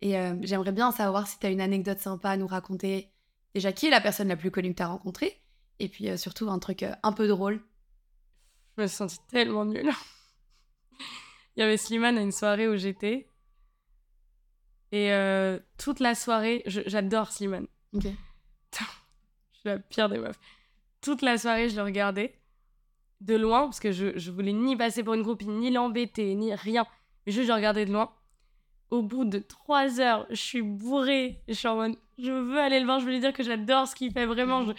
Et 0.00 0.18
euh, 0.18 0.34
j'aimerais 0.42 0.72
bien 0.72 0.90
savoir 0.92 1.26
si 1.26 1.38
tu 1.38 1.46
as 1.46 1.50
une 1.50 1.60
anecdote 1.60 1.98
sympa 1.98 2.30
à 2.30 2.36
nous 2.36 2.46
raconter. 2.46 3.12
Déjà, 3.54 3.72
qui 3.72 3.86
est 3.86 3.90
la 3.90 4.00
personne 4.00 4.28
la 4.28 4.36
plus 4.36 4.50
connue 4.50 4.74
que 4.74 4.78
tu 4.78 4.82
rencontrée? 4.82 5.43
Et 5.80 5.88
puis 5.88 6.08
euh, 6.08 6.16
surtout, 6.16 6.48
un 6.48 6.58
truc 6.58 6.82
euh, 6.82 6.94
un 7.02 7.12
peu 7.12 7.26
drôle. 7.28 7.60
Je 8.76 8.82
me 8.82 8.86
suis 8.86 8.96
sentie 8.96 9.18
tellement 9.28 9.64
nulle. 9.64 9.90
Il 11.56 11.60
y 11.60 11.62
avait 11.62 11.76
Slimane 11.76 12.18
à 12.18 12.22
une 12.22 12.32
soirée 12.32 12.68
où 12.68 12.76
j'étais. 12.76 13.28
Et 14.92 15.12
euh, 15.12 15.58
toute 15.78 16.00
la 16.00 16.14
soirée, 16.14 16.62
j'adore 16.66 17.30
Slimane. 17.32 17.66
Ok. 17.92 18.04
Je 19.52 19.58
suis 19.60 19.68
la 19.68 19.78
pire 19.78 20.08
des 20.08 20.18
meufs. 20.18 20.38
Toute 21.00 21.22
la 21.22 21.38
soirée, 21.38 21.68
je 21.68 21.76
le 21.76 21.82
regardais 21.82 22.38
de 23.20 23.34
loin, 23.36 23.64
parce 23.64 23.80
que 23.80 23.92
je, 23.92 24.18
je 24.18 24.30
voulais 24.30 24.52
ni 24.52 24.76
passer 24.76 25.02
pour 25.02 25.14
une 25.14 25.24
copine, 25.24 25.58
ni 25.58 25.70
l'embêter, 25.70 26.34
ni 26.34 26.54
rien. 26.54 26.84
Mais 27.24 27.32
juste, 27.32 27.44
je 27.46 27.48
le 27.48 27.54
regardais 27.54 27.86
de 27.86 27.92
loin. 27.92 28.12
Au 28.90 29.02
bout 29.02 29.24
de 29.24 29.38
trois 29.38 30.00
heures, 30.00 30.26
je 30.30 30.34
suis 30.36 30.60
bourrée. 30.62 31.40
Je 31.48 31.54
suis 31.54 31.68
en 31.68 31.76
mode, 31.76 31.96
je 32.18 32.30
veux 32.32 32.58
aller 32.60 32.78
le 32.80 32.84
voir, 32.84 33.00
je 33.00 33.06
veux 33.06 33.12
lui 33.12 33.20
dire 33.20 33.32
que 33.32 33.42
j'adore 33.42 33.86
ce 33.88 33.94
qu'il 33.94 34.12
fait 34.12 34.26
vraiment. 34.26 34.64
je- 34.64 34.72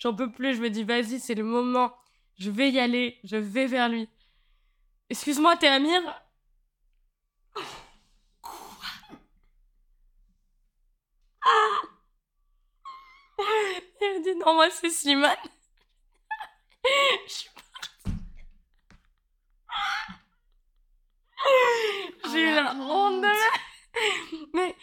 J'en 0.00 0.14
peux 0.14 0.30
plus, 0.32 0.56
je 0.56 0.62
me 0.62 0.70
dis, 0.70 0.82
vas-y, 0.82 1.20
c'est 1.20 1.34
le 1.34 1.44
moment. 1.44 1.94
Je 2.38 2.50
vais 2.50 2.70
y 2.70 2.80
aller, 2.80 3.18
je 3.22 3.36
vais 3.36 3.66
vers 3.66 3.88
lui. 3.88 4.08
Excuse-moi, 5.10 5.56
t'es 5.56 5.68
Amir 5.68 6.00
Quoi 8.42 8.86
Il 14.00 14.18
me 14.18 14.22
dit, 14.24 14.38
non, 14.38 14.54
moi, 14.54 14.70
c'est 14.70 14.90
Slimane. 14.90 15.36
Je 17.26 17.32
suis 17.32 17.48
partie. 17.50 17.90
J'ai 22.32 22.42
eu 22.42 22.54
la 22.54 22.74
honte 22.74 23.22
de 23.22 23.26
ma- 23.26 23.36
Mais 24.54 24.76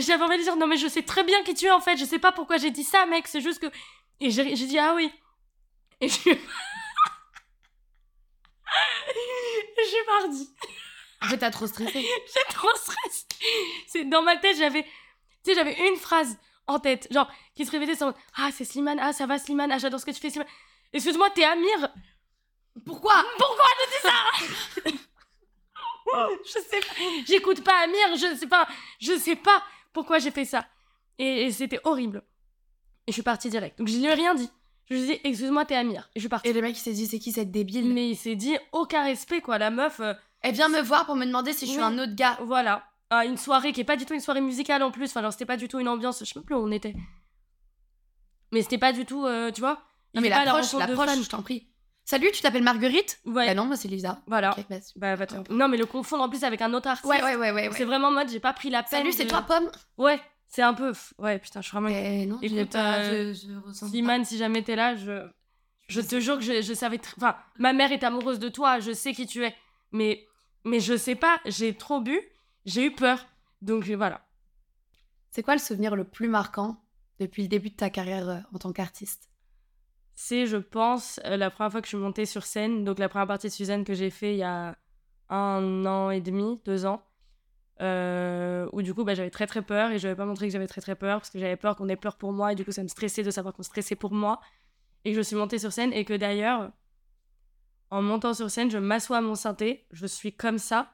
j'avais 0.00 0.22
envie 0.24 0.38
de 0.38 0.42
dire, 0.42 0.56
non, 0.56 0.66
mais 0.66 0.76
je 0.76 0.88
sais 0.88 1.02
très 1.02 1.24
bien 1.24 1.42
qui 1.44 1.54
tu 1.54 1.66
es 1.66 1.70
en 1.70 1.80
fait. 1.80 1.96
Je 1.96 2.04
sais 2.04 2.18
pas 2.18 2.32
pourquoi 2.32 2.56
j'ai 2.58 2.70
dit 2.70 2.84
ça, 2.84 3.06
mec. 3.06 3.26
C'est 3.26 3.40
juste 3.40 3.60
que. 3.60 3.66
Et 4.22 4.30
j'ai 4.30 4.54
dit, 4.54 4.78
ah 4.78 4.94
oui. 4.94 5.12
Et 6.00 6.08
je 6.08 6.14
suis. 6.14 6.30
je 9.76 9.84
suis 9.84 10.04
partie. 10.06 10.54
En 11.22 11.26
fait, 11.26 11.38
t'as 11.38 11.50
trop 11.50 11.66
stressé. 11.66 12.00
J'ai 12.34 12.54
trop 12.54 12.72
stressé. 12.76 13.26
C'est 13.88 14.04
dans 14.04 14.22
ma 14.22 14.36
tête, 14.36 14.56
j'avais, 14.56 14.84
tu 14.84 14.90
sais, 15.44 15.54
j'avais 15.54 15.76
une 15.88 15.96
phrase 15.96 16.38
en 16.68 16.78
tête, 16.78 17.08
genre 17.10 17.28
qui 17.54 17.66
se 17.66 17.70
répétait 17.70 17.96
sur 17.96 18.14
ah 18.36 18.50
c'est 18.52 18.64
Slimane, 18.64 18.98
ah 19.00 19.12
ça 19.12 19.26
va 19.26 19.38
Slimane, 19.38 19.70
ah 19.72 19.78
j'adore 19.78 20.00
ce 20.00 20.06
que 20.06 20.12
tu 20.12 20.20
fais 20.20 20.30
Slimane. 20.30 20.48
Excuse-moi, 20.92 21.30
t'es 21.30 21.44
Amir. 21.44 21.92
Pourquoi? 22.84 23.24
Pourquoi 23.38 23.64
je 23.78 23.90
dis 23.90 24.02
ça? 24.02 24.12
Je 26.44 26.50
sais 26.50 26.80
pas. 26.80 26.94
J'écoute 27.26 27.64
pas 27.64 27.84
Amir, 27.84 28.16
je 28.16 28.36
sais 28.36 28.46
pas, 28.46 28.68
je 29.00 29.16
sais 29.16 29.36
pas 29.36 29.64
pourquoi 29.92 30.18
j'ai 30.18 30.30
fait 30.30 30.44
ça. 30.44 30.66
Et, 31.18 31.44
et 31.44 31.52
c'était 31.52 31.80
horrible. 31.84 32.22
Et 33.06 33.10
je 33.10 33.12
suis 33.12 33.22
partie 33.22 33.50
direct. 33.50 33.78
Donc 33.78 33.88
je 33.88 33.96
lui 33.96 34.04
ai 34.04 34.14
rien 34.14 34.34
dit. 34.34 34.48
Je 34.88 34.94
lui 34.94 35.02
ai 35.02 35.06
dit 35.06 35.20
excuse-moi, 35.24 35.64
t'es 35.64 35.74
Amir. 35.76 36.08
Et 36.14 36.18
je 36.18 36.20
suis 36.20 36.28
partie. 36.28 36.48
Et 36.48 36.52
le 36.52 36.60
mec, 36.60 36.76
il 36.76 36.80
s'est 36.80 36.92
dit, 36.92 37.06
c'est 37.06 37.18
qui 37.18 37.32
cette 37.32 37.50
débile? 37.50 37.92
Mais 37.92 38.10
il 38.10 38.16
s'est 38.16 38.36
dit 38.36 38.56
aucun 38.72 39.02
respect 39.04 39.40
quoi, 39.40 39.58
la 39.58 39.70
meuf. 39.70 40.00
euh, 40.00 40.14
Elle 40.40 40.54
vient 40.54 40.68
me 40.68 40.80
voir 40.80 41.06
pour 41.06 41.16
me 41.16 41.24
demander 41.26 41.52
si 41.52 41.66
je 41.66 41.70
suis 41.72 41.80
Oui. 41.80 41.84
un 41.84 41.98
autre 41.98 42.14
gars. 42.14 42.38
Voilà. 42.44 42.84
À 43.10 43.24
une 43.26 43.36
soirée 43.36 43.72
qui 43.72 43.80
est 43.80 43.84
pas 43.84 43.96
du 43.96 44.06
tout 44.06 44.14
une 44.14 44.20
soirée 44.20 44.40
musicale 44.40 44.82
en 44.82 44.90
plus. 44.90 45.06
Enfin, 45.10 45.22
genre, 45.22 45.32
c'était 45.32 45.44
pas 45.46 45.56
du 45.56 45.68
tout 45.68 45.78
une 45.80 45.88
ambiance. 45.88 46.20
Je 46.20 46.24
sais 46.24 46.32
même 46.36 46.44
plus 46.44 46.54
où 46.54 46.58
on 46.58 46.70
était. 46.70 46.94
Mais 48.52 48.62
c'était 48.62 48.78
pas 48.78 48.92
du 48.92 49.04
tout, 49.04 49.24
euh, 49.26 49.50
tu 49.50 49.60
vois. 49.60 49.82
Non, 50.14 50.20
mais 50.20 50.28
fait 50.28 50.34
pas 50.34 50.44
l'approche, 50.44 50.66
rencontre 50.72 50.86
de 50.86 50.90
l'approche, 50.92 51.16
fans. 51.16 51.22
je 51.22 51.28
t'en 51.28 51.42
prie. 51.42 51.68
Salut, 52.04 52.30
tu 52.32 52.42
t'appelles 52.42 52.62
Marguerite? 52.64 53.20
Ouais. 53.24 53.46
Bah 53.46 53.54
non, 53.54 53.64
moi 53.64 53.76
c'est 53.76 53.88
Lisa. 53.88 54.20
Voilà. 54.26 54.50
Ok, 54.58 54.66
bah, 54.96 55.16
Bah, 55.16 55.26
Non, 55.50 55.68
mais 55.68 55.76
le 55.76 55.86
confondre 55.86 56.24
en 56.24 56.28
plus 56.28 56.42
avec 56.44 56.60
un 56.60 56.74
autre 56.74 56.88
artiste. 56.88 57.06
Ouais, 57.08 57.22
ouais, 57.22 57.36
ouais, 57.36 57.52
ouais. 57.52 57.68
ouais. 57.68 57.74
C'est 57.76 57.84
vraiment 57.84 58.08
en 58.08 58.12
mode, 58.12 58.28
j'ai 58.28 58.40
pas 58.40 58.52
pris 58.52 58.70
la 58.70 58.82
peine. 58.82 58.98
Salut, 58.98 59.12
c'est 59.12 59.24
de- 59.24 59.30
toi, 59.30 59.42
Pomme? 59.42 59.70
Ouais, 59.98 60.20
c'est 60.54 60.62
un 60.62 60.74
peu. 60.74 60.92
Ouais, 61.18 61.38
putain, 61.38 61.62
je 61.62 61.68
suis 61.68 61.74
vraiment. 61.78 61.88
Eh 61.88 62.26
non, 62.26 62.38
Écoute, 62.42 62.72
pas, 62.72 62.98
euh, 62.98 63.32
je, 63.32 63.48
je 63.48 63.54
ressens 63.58 63.86
pas. 63.86 63.90
Slimane, 63.90 64.24
si 64.26 64.36
jamais 64.36 64.62
t'es 64.62 64.76
là, 64.76 64.94
je. 64.96 65.26
Je 65.88 66.00
te 66.00 66.20
jure 66.20 66.36
que 66.38 66.42
je, 66.44 66.60
je 66.62 66.74
savais. 66.74 66.96
tr- 66.98 67.14
Enfin, 67.16 67.36
ma 67.58 67.72
mère 67.72 67.90
est 67.90 68.04
amoureuse 68.04 68.38
de 68.38 68.48
toi, 68.48 68.78
je 68.80 68.92
sais 68.92 69.12
qui 69.14 69.26
tu 69.26 69.44
es. 69.44 69.54
Mais, 69.92 70.26
mais 70.64 70.78
je 70.80 70.96
sais 70.96 71.14
pas, 71.16 71.40
j'ai 71.46 71.74
trop 71.74 72.00
bu, 72.00 72.18
j'ai 72.66 72.84
eu 72.86 72.94
peur. 72.94 73.26
Donc 73.62 73.84
voilà. 73.88 74.24
C'est 75.30 75.42
quoi 75.42 75.54
le 75.54 75.60
souvenir 75.60 75.96
le 75.96 76.04
plus 76.04 76.28
marquant 76.28 76.82
depuis 77.18 77.42
le 77.42 77.48
début 77.48 77.70
de 77.70 77.76
ta 77.76 77.90
carrière 77.90 78.28
euh, 78.28 78.38
en 78.54 78.58
tant 78.58 78.72
qu'artiste? 78.72 79.30
C'est, 80.14 80.46
je 80.46 80.58
pense, 80.58 81.20
euh, 81.24 81.36
la 81.36 81.50
première 81.50 81.72
fois 81.72 81.80
que 81.80 81.86
je 81.86 81.96
suis 81.96 81.98
montée 81.98 82.26
sur 82.26 82.44
scène, 82.44 82.84
donc 82.84 82.98
la 82.98 83.08
première 83.08 83.26
partie 83.26 83.48
de 83.48 83.52
Suzanne 83.52 83.84
que 83.84 83.94
j'ai 83.94 84.10
fait 84.10 84.34
il 84.34 84.38
y 84.38 84.42
a 84.42 84.76
un 85.30 85.86
an 85.86 86.10
et 86.10 86.20
demi, 86.20 86.60
deux 86.66 86.84
ans, 86.86 87.02
euh, 87.82 88.68
où 88.72 88.80
du 88.80 88.94
coup 88.94 89.04
bah, 89.04 89.14
j'avais 89.14 89.30
très 89.30 89.46
très 89.46 89.62
peur 89.62 89.90
et 89.90 89.98
je 89.98 90.06
n'avais 90.06 90.16
pas 90.16 90.24
montré 90.24 90.46
que 90.46 90.52
j'avais 90.52 90.68
très 90.68 90.80
très 90.80 90.94
peur 90.94 91.18
parce 91.18 91.30
que 91.30 91.38
j'avais 91.38 91.56
peur 91.56 91.74
qu'on 91.76 91.88
ait 91.88 91.96
peur 91.96 92.16
pour 92.16 92.32
moi 92.32 92.52
et 92.52 92.54
du 92.54 92.64
coup 92.64 92.70
ça 92.72 92.82
me 92.82 92.88
stressait 92.88 93.24
de 93.24 93.30
savoir 93.30 93.52
qu'on 93.54 93.64
stressait 93.64 93.96
pour 93.96 94.12
moi 94.12 94.40
et 95.04 95.10
que 95.10 95.16
je 95.16 95.22
suis 95.22 95.36
montée 95.36 95.58
sur 95.58 95.72
scène 95.72 95.92
et 95.92 96.04
que 96.04 96.14
d'ailleurs, 96.14 96.70
en 97.90 98.02
montant 98.02 98.34
sur 98.34 98.50
scène, 98.50 98.70
je 98.70 98.78
m'assois 98.78 99.18
à 99.18 99.20
mon 99.20 99.34
synthé, 99.34 99.84
je 99.90 100.06
suis 100.06 100.32
comme 100.32 100.58
ça, 100.58 100.92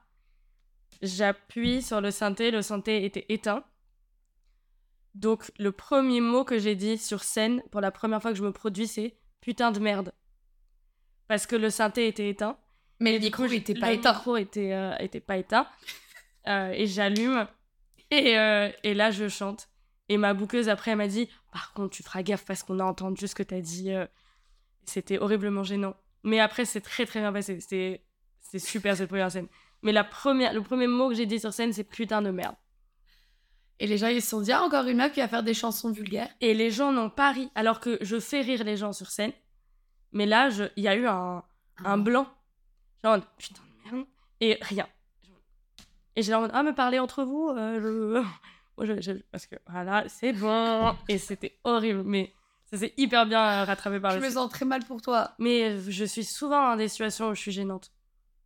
j'appuie 1.03 1.83
sur 1.83 2.01
le 2.01 2.11
synthé, 2.11 2.51
le 2.51 2.63
synthé 2.63 3.05
était 3.05 3.27
éteint. 3.29 3.65
Donc 5.15 5.51
le 5.59 5.73
premier 5.73 6.21
mot 6.21 6.45
que 6.45 6.59
j'ai 6.59 6.75
dit 6.75 6.97
sur 6.97 7.23
scène 7.23 7.63
pour 7.71 7.81
la 7.81 7.91
première 7.91 8.23
fois 8.23 8.31
que 8.33 8.39
je 8.39 8.45
me 8.45 8.53
produis, 8.53 8.87
c'est 8.87 9.15
putain 9.41 9.73
de 9.73 9.79
merde. 9.81 10.13
Parce 11.27 11.47
que 11.47 11.57
le 11.57 11.71
synthé 11.71 12.09
était 12.09 12.31
éteint. 12.31 12.57
Mais 13.01 13.13
le 13.13 13.19
micro 13.19 13.45
coup, 13.47 13.53
était 13.53 13.75
le 13.75 13.81
pas 13.81 13.93
éteint. 13.93 14.13
micro 14.13 14.37
était, 14.37 14.73
euh, 14.73 14.97
était 14.99 15.21
pas 15.21 15.37
éteint. 15.37 15.67
Euh, 16.47 16.71
et 16.71 16.87
j'allume. 16.87 17.47
Et, 18.11 18.39
euh, 18.39 18.71
et 18.85 18.95
là, 18.95 19.11
je 19.11 19.29
chante. 19.29 19.69
Et 20.09 20.17
ma 20.17 20.33
bouqueuse, 20.35 20.69
après, 20.69 20.93
elle 20.93 20.97
m'a 20.99 21.09
dit 21.09 21.29
Par 21.53 21.73
contre, 21.73 21.95
tu 21.97 22.03
feras 22.03 22.23
gaffe 22.23 22.45
parce 22.45 22.63
qu'on 22.63 22.79
a 22.79 22.85
entendu 22.85 23.27
ce 23.27 23.35
que 23.35 23.43
t'as 23.43 23.61
dit. 23.61 23.93
euh. 23.93 24.07
C'était 24.85 25.19
horriblement 25.19 25.65
gênant. 25.65 25.95
Mais 26.23 26.41
après, 26.41 26.65
c'est 26.65 26.81
très 26.81 27.05
très 27.05 27.21
bien 27.21 27.33
passé. 27.33 27.61
C'était 27.61 28.03
super 28.59 28.97
cette 28.97 29.09
première 29.09 29.31
scène. 29.31 29.49
Mais 29.83 29.93
la 29.93 30.05
première, 30.05 30.53
le 30.55 30.63
premier 30.63 30.87
mot 30.87 31.09
que 31.11 31.15
j'ai 31.15 31.27
dit 31.27 31.39
sur 31.39 31.53
scène, 31.53 31.73
c'est 31.73 31.85
putain 31.85 32.23
de 32.23 32.31
merde. 32.31 32.57
Et 33.81 33.87
les 33.87 33.99
gens, 33.99 34.09
ils 34.09 34.21
se 34.23 34.31
sont 34.31 34.41
dit, 34.41 34.51
ah, 34.51 34.63
encore 34.65 34.87
une 34.87 34.97
meuf 34.97 35.13
qui 35.13 35.21
va 35.21 35.29
faire 35.29 35.43
des 35.45 35.55
chansons 35.55 35.93
vulgaires. 35.93 36.29
Et 36.41 36.53
les 36.55 36.71
gens 36.71 36.91
n'ont 36.91 37.11
pas 37.11 37.31
ri, 37.31 37.49
alors 37.55 37.79
que 37.79 37.97
je 38.01 38.19
fais 38.19 38.41
rire 38.41 38.65
les 38.65 38.77
gens 38.77 38.93
sur 38.93 39.09
scène. 39.11 39.33
Mais 40.11 40.27
là, 40.27 40.49
il 40.77 40.83
y 40.83 40.89
a 40.89 40.97
eu 40.97 41.07
un, 41.07 41.45
Ah. 41.85 41.93
un 41.93 41.99
blanc. 41.99 42.27
Genre, 43.05 43.21
putain 43.37 43.61
de 43.91 43.93
merde. 43.97 44.07
Et 44.41 44.59
rien. 44.63 44.89
Et 46.19 46.23
j'ai 46.23 46.31
l'air 46.31 46.39
en 46.39 46.43
mode, 46.43 46.51
ah, 46.53 46.63
mais 46.65 46.73
parlez 46.73 46.99
entre 46.99 47.23
vous. 47.23 47.49
euh, 47.57 48.21
je... 48.21 48.25
Je- 48.85 49.01
je- 49.01 49.23
Parce 49.33 49.47
que 49.47 49.57
voilà, 49.69 50.05
c'est 50.09 50.33
bon. 50.33 50.95
Et 51.09 51.19
c'était 51.19 51.59
horrible. 51.65 52.03
Mais 52.05 52.33
ça 52.71 52.79
s'est 52.79 52.95
hyper 52.97 53.27
bien 53.27 53.65
rattrapé 53.65 53.99
par 53.99 54.13
Je 54.13 54.19
le 54.19 54.27
me 54.27 54.31
sens 54.31 54.49
très 54.51 54.65
mal 54.65 54.85
pour 54.85 55.03
toi. 55.03 55.33
Mais 55.39 55.81
je 55.91 56.05
suis 56.05 56.23
souvent 56.25 56.71
dans 56.71 56.77
des 56.77 56.87
situations 56.87 57.29
où 57.31 57.35
je 57.35 57.41
suis 57.41 57.51
gênante. 57.53 57.91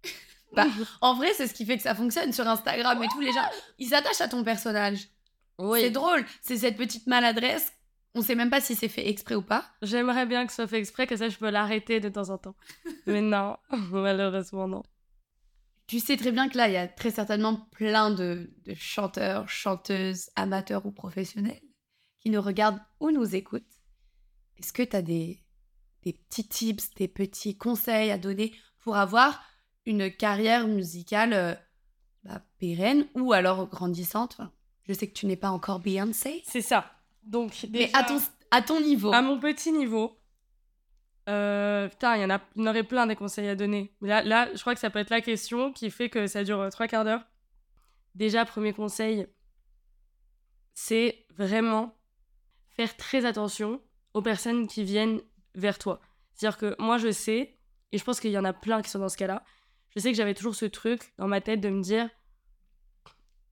Bah, 0.54 0.66
En 1.02 1.14
vrai, 1.14 1.32
c'est 1.34 1.46
ce 1.46 1.54
qui 1.54 1.64
fait 1.66 1.76
que 1.76 1.82
ça 1.82 1.94
fonctionne 1.94 2.32
sur 2.32 2.46
Instagram 2.48 3.02
et 3.02 3.08
tout. 3.08 3.20
Les 3.20 3.32
gens, 3.32 3.46
ils 3.78 3.88
s'attachent 3.88 4.20
à 4.22 4.28
ton 4.28 4.42
personnage. 4.44 5.08
C'est 5.74 5.90
drôle. 5.90 6.24
C'est 6.40 6.56
cette 6.58 6.76
petite 6.78 7.06
maladresse. 7.06 7.70
On 8.14 8.20
sait 8.22 8.34
même 8.34 8.50
pas 8.50 8.60
si 8.62 8.74
c'est 8.74 8.88
fait 8.88 9.08
exprès 9.08 9.34
ou 9.34 9.42
pas. 9.42 9.64
J'aimerais 9.82 10.24
bien 10.26 10.44
que 10.46 10.52
ce 10.52 10.56
soit 10.56 10.66
fait 10.66 10.78
exprès, 10.78 11.06
que 11.06 11.16
ça, 11.16 11.28
je 11.30 11.36
peux 11.38 11.48
l'arrêter 11.50 12.00
de 12.00 12.08
temps 12.10 12.28
en 12.30 12.36
temps. 12.38 12.54
Mais 13.06 13.20
non, 13.22 13.56
malheureusement, 13.90 14.68
non. 14.68 14.82
Tu 15.86 16.00
sais 16.00 16.16
très 16.16 16.32
bien 16.32 16.48
que 16.48 16.56
là, 16.56 16.68
il 16.68 16.74
y 16.74 16.76
a 16.78 16.88
très 16.88 17.10
certainement 17.10 17.68
plein 17.72 18.10
de, 18.10 18.50
de 18.64 18.74
chanteurs, 18.74 19.48
chanteuses, 19.48 20.30
amateurs 20.36 20.86
ou 20.86 20.92
professionnels 20.92 21.60
qui 22.20 22.30
nous 22.30 22.40
regardent 22.40 22.80
ou 23.00 23.10
nous 23.10 23.34
écoutent. 23.34 23.62
Est-ce 24.56 24.72
que 24.72 24.82
tu 24.82 24.96
as 24.96 25.02
des, 25.02 25.42
des 26.04 26.12
petits 26.12 26.46
tips, 26.48 26.90
des 26.94 27.08
petits 27.08 27.56
conseils 27.58 28.10
à 28.10 28.18
donner 28.18 28.54
pour 28.78 28.96
avoir 28.96 29.42
une 29.86 30.10
carrière 30.14 30.68
musicale 30.68 31.32
euh, 31.32 31.54
bah, 32.24 32.42
pérenne 32.58 33.06
ou 33.14 33.32
alors 33.32 33.66
grandissante? 33.68 34.36
Enfin, 34.38 34.52
Je 34.84 34.92
sais 34.92 35.08
que 35.08 35.14
tu 35.14 35.26
n'es 35.26 35.36
pas 35.36 35.50
encore 35.50 35.80
Beyoncé, 35.80 36.42
C'est 36.46 36.62
ça. 36.62 36.92
Donc, 37.24 37.66
mais 37.70 37.86
déjà, 37.86 37.98
à 37.98 38.04
ton, 38.04 38.20
à 38.50 38.62
ton 38.62 38.80
niveau. 38.80 39.12
à 39.12 39.20
mon 39.22 39.38
petit 39.38 39.72
niveau, 39.72 40.16
euh, 41.28 41.88
putain, 41.88 42.16
il 42.16 42.22
y 42.22 42.24
en 42.24 42.30
a, 42.30 42.40
il 42.56 42.62
y 42.62 42.64
en 42.64 42.70
aurait 42.70 42.82
plein 42.82 43.06
des 43.06 43.16
conseils 43.16 43.48
à 43.48 43.54
donner. 43.54 43.94
Mais 44.00 44.08
là, 44.08 44.22
là, 44.22 44.48
je 44.54 44.60
crois 44.60 44.74
que 44.74 44.80
ça 44.80 44.90
peut 44.90 44.98
être 44.98 45.10
la 45.10 45.20
question 45.20 45.72
qui 45.72 45.90
fait 45.90 46.08
que 46.08 46.26
ça 46.26 46.44
dure 46.44 46.60
euh, 46.60 46.70
trois 46.70 46.88
quarts 46.88 47.04
d'heure. 47.04 47.22
Déjà, 48.14 48.44
premier 48.44 48.72
conseil, 48.72 49.26
c'est 50.74 51.24
vraiment 51.36 51.94
faire 52.70 52.96
très 52.96 53.24
attention 53.24 53.80
aux 54.14 54.22
personnes 54.22 54.66
qui 54.66 54.84
viennent 54.84 55.20
vers 55.54 55.78
toi. 55.78 56.00
C'est-à-dire 56.34 56.58
que 56.58 56.76
moi, 56.78 56.98
je 56.98 57.10
sais, 57.10 57.58
et 57.92 57.98
je 57.98 58.04
pense 58.04 58.20
qu'il 58.20 58.30
y 58.30 58.38
en 58.38 58.44
a 58.44 58.52
plein 58.52 58.82
qui 58.82 58.90
sont 58.90 58.98
dans 58.98 59.08
ce 59.08 59.16
cas-là, 59.16 59.44
je 59.94 60.00
sais 60.00 60.10
que 60.10 60.16
j'avais 60.16 60.34
toujours 60.34 60.54
ce 60.54 60.64
truc 60.64 61.12
dans 61.18 61.28
ma 61.28 61.40
tête 61.40 61.60
de 61.60 61.68
me 61.68 61.82
dire 61.82 62.08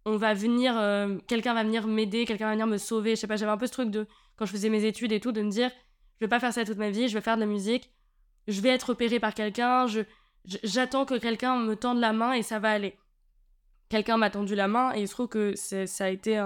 on 0.07 0.17
va 0.17 0.35
venir, 0.35 0.79
euh, 0.79 1.19
quelqu'un 1.27 1.55
va 1.55 1.63
venir 1.63 1.87
m'aider, 1.87 2.25
quelqu'un 2.25 2.47
va 2.47 2.53
venir 2.53 2.67
me 2.67 2.79
sauver. 2.79 3.11
Je 3.11 3.21
sais 3.21 3.27
pas, 3.27 3.37
j'avais 3.37 3.53
un 3.53 3.59
peu 3.59 3.67
ce 3.67 3.73
truc 3.73 3.91
de, 3.91 4.07
quand 4.37 4.47
je 4.47 4.53
faisais 4.53 4.71
mes 4.71 4.85
études 4.85 5.13
et 5.13 5.21
tout, 5.21 5.33
de 5.33 5.43
me 5.43 5.51
dire, 5.51 5.71
je 6.21 6.27
vais 6.27 6.29
pas 6.29 6.41
faire 6.41 6.53
ça 6.53 6.65
toute 6.65 6.77
ma 6.77 6.91
vie, 6.91 7.09
je 7.09 7.15
vais 7.15 7.23
faire 7.23 7.37
de 7.37 7.41
la 7.41 7.47
musique, 7.47 7.91
je 8.47 8.61
vais 8.61 8.69
être 8.69 8.91
opéré 8.91 9.19
par 9.19 9.33
quelqu'un, 9.33 9.87
j'attends 10.45 11.07
que 11.07 11.19
quelqu'un 11.19 11.57
me 11.57 11.75
tende 11.77 11.99
la 11.99 12.13
main 12.13 12.35
et 12.35 12.43
ça 12.43 12.59
va 12.59 12.71
aller. 12.71 12.99
Quelqu'un 13.89 14.19
m'a 14.19 14.29
tendu 14.31 14.55
la 14.55 14.69
main 14.69 14.95
et 14.95 15.01
il 15.01 15.09
se 15.09 15.15
trouve 15.15 15.29
que 15.29 15.55
ça 15.57 16.05
a 16.05 16.09
été 16.09 16.39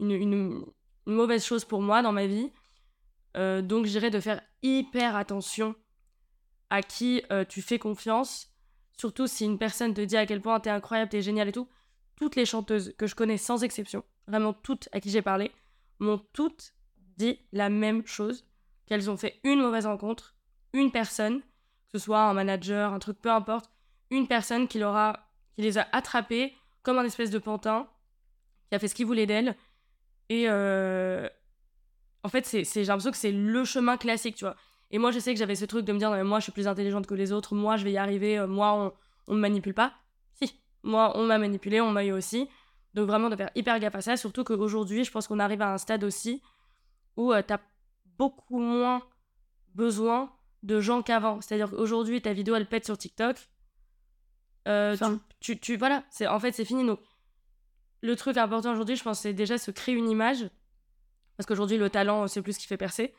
une, 0.00 0.64
mauvaise 1.06 1.44
chose 1.44 1.66
pour 1.66 1.82
moi 1.82 2.00
dans 2.00 2.12
ma 2.12 2.26
vie. 2.26 2.50
Euh, 3.36 3.60
donc 3.60 3.84
j'irais 3.84 4.10
de 4.10 4.20
faire 4.20 4.40
hyper 4.62 5.16
attention 5.16 5.74
à 6.70 6.82
qui 6.82 7.22
euh, 7.30 7.44
tu 7.44 7.60
fais 7.60 7.78
confiance. 7.78 8.48
Surtout 8.96 9.26
si 9.26 9.44
une 9.44 9.58
personne 9.58 9.92
te 9.92 10.00
dit 10.00 10.16
à 10.16 10.24
quel 10.24 10.40
point 10.40 10.58
t'es 10.60 10.70
incroyable, 10.70 11.10
t'es 11.10 11.20
génial 11.20 11.48
et 11.48 11.52
tout. 11.52 11.68
Toutes 12.16 12.36
les 12.36 12.46
chanteuses 12.46 12.94
que 12.96 13.06
je 13.06 13.14
connais 13.14 13.36
sans 13.36 13.64
exception, 13.64 14.02
vraiment 14.26 14.54
toutes 14.54 14.88
à 14.92 15.00
qui 15.00 15.10
j'ai 15.10 15.20
parlé, 15.20 15.52
m'ont 15.98 16.22
toutes 16.32 16.72
dit 17.18 17.38
la 17.52 17.68
même 17.68 18.06
chose. 18.06 18.46
Qu'elles 18.86 19.10
ont 19.10 19.16
fait 19.16 19.40
une 19.44 19.60
mauvaise 19.60 19.86
rencontre, 19.86 20.34
une 20.72 20.90
personne, 20.90 21.40
que 21.40 21.98
ce 21.98 22.04
soit 22.04 22.20
un 22.20 22.34
manager, 22.34 22.92
un 22.92 22.98
truc, 22.98 23.18
peu 23.20 23.30
importe, 23.30 23.70
une 24.10 24.26
personne 24.26 24.68
qui, 24.68 24.78
qui 24.78 25.62
les 25.62 25.78
a 25.78 25.88
attrapées 25.92 26.54
comme 26.82 26.98
un 26.98 27.04
espèce 27.04 27.30
de 27.30 27.38
pantin, 27.38 27.88
qui 28.68 28.74
a 28.74 28.78
fait 28.78 28.88
ce 28.88 28.94
qu'il 28.94 29.06
voulait 29.06 29.26
d'elle. 29.26 29.56
Et 30.28 30.46
euh, 30.48 31.28
en 32.22 32.28
fait, 32.28 32.46
c'est, 32.46 32.64
j'ai 32.64 32.84
l'impression 32.84 33.10
que 33.10 33.16
c'est 33.16 33.32
le 33.32 33.64
chemin 33.64 33.96
classique, 33.96 34.36
tu 34.36 34.44
vois. 34.44 34.56
Et 34.90 34.98
moi, 34.98 35.10
je 35.10 35.18
sais 35.18 35.32
que 35.32 35.38
j'avais 35.38 35.56
ce 35.56 35.64
truc 35.64 35.84
de 35.84 35.92
me 35.92 35.98
dire, 35.98 36.10
moi, 36.24 36.38
je 36.38 36.44
suis 36.44 36.52
plus 36.52 36.68
intelligente 36.68 37.06
que 37.06 37.14
les 37.14 37.32
autres, 37.32 37.54
moi, 37.54 37.76
je 37.76 37.84
vais 37.84 37.92
y 37.92 37.98
arriver, 37.98 38.38
euh, 38.38 38.46
moi, 38.46 38.72
on, 38.74 38.92
on 39.28 39.34
me 39.34 39.40
manipule 39.40 39.74
pas. 39.74 39.92
Si, 40.42 40.52
moi, 40.82 41.12
on 41.16 41.26
m'a 41.26 41.38
manipulé, 41.38 41.80
on 41.80 41.90
m'a 41.90 42.04
eu 42.04 42.12
aussi. 42.12 42.48
Donc, 42.92 43.06
vraiment, 43.06 43.28
de 43.28 43.36
faire 43.36 43.50
hyper 43.54 43.78
gaffe 43.78 43.94
à 43.94 44.00
ça. 44.00 44.16
Surtout 44.16 44.44
qu'aujourd'hui, 44.44 45.04
je 45.04 45.10
pense 45.10 45.26
qu'on 45.28 45.38
arrive 45.38 45.62
à 45.62 45.72
un 45.72 45.78
stade 45.78 46.04
aussi 46.04 46.42
où 47.16 47.32
euh, 47.32 47.42
t'as 47.46 47.58
beaucoup 48.18 48.58
moins 48.58 49.02
besoin 49.74 50.32
de 50.62 50.80
gens 50.80 51.02
qu'avant. 51.02 51.40
C'est-à-dire 51.40 51.70
qu'aujourd'hui, 51.70 52.22
ta 52.22 52.32
vidéo, 52.32 52.54
elle 52.54 52.68
pète 52.68 52.84
sur 52.84 52.96
TikTok. 52.96 53.36
Euh, 54.66 54.96
tu, 55.40 55.58
tu, 55.58 55.76
voilà, 55.76 56.04
c'est 56.10 56.26
en 56.26 56.40
fait, 56.40 56.52
c'est 56.52 56.64
fini. 56.64 56.86
Donc, 56.86 57.00
le 58.00 58.16
truc 58.16 58.36
important 58.36 58.72
aujourd'hui, 58.72 58.96
je 58.96 59.02
pense, 59.02 59.20
c'est 59.20 59.32
déjà 59.32 59.58
se 59.58 59.70
créer 59.70 59.94
une 59.94 60.08
image. 60.08 60.48
Parce 61.36 61.46
qu'aujourd'hui, 61.46 61.78
le 61.78 61.90
talent, 61.90 62.26
c'est 62.28 62.42
plus 62.42 62.54
ce 62.54 62.58
qui 62.58 62.66
fait 62.66 62.76
percer. 62.76 63.12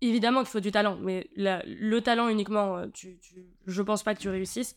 Évidemment 0.00 0.40
qu'il 0.40 0.48
faut 0.48 0.60
du 0.60 0.72
talent, 0.72 0.96
mais 0.96 1.30
le 1.36 1.98
talent 2.00 2.28
uniquement, 2.28 2.78
euh, 2.78 2.86
tu, 2.92 3.18
tu, 3.20 3.46
je 3.66 3.82
pense 3.82 4.02
pas 4.02 4.14
que 4.14 4.20
tu 4.20 4.30
réussisses. 4.30 4.74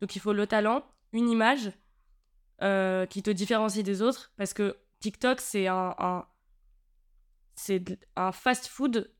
Donc 0.00 0.14
il 0.14 0.18
faut 0.18 0.34
le 0.34 0.46
talent, 0.46 0.84
une 1.12 1.30
image 1.30 1.72
euh, 2.62 3.06
qui 3.06 3.22
te 3.22 3.30
différencie 3.30 3.82
des 3.82 4.02
autres, 4.02 4.32
parce 4.36 4.52
que 4.52 4.76
TikTok, 5.00 5.40
c'est 5.40 5.66
un, 5.66 6.26
c'est 7.56 7.98
un 8.14 8.30
fast-food 8.32 9.12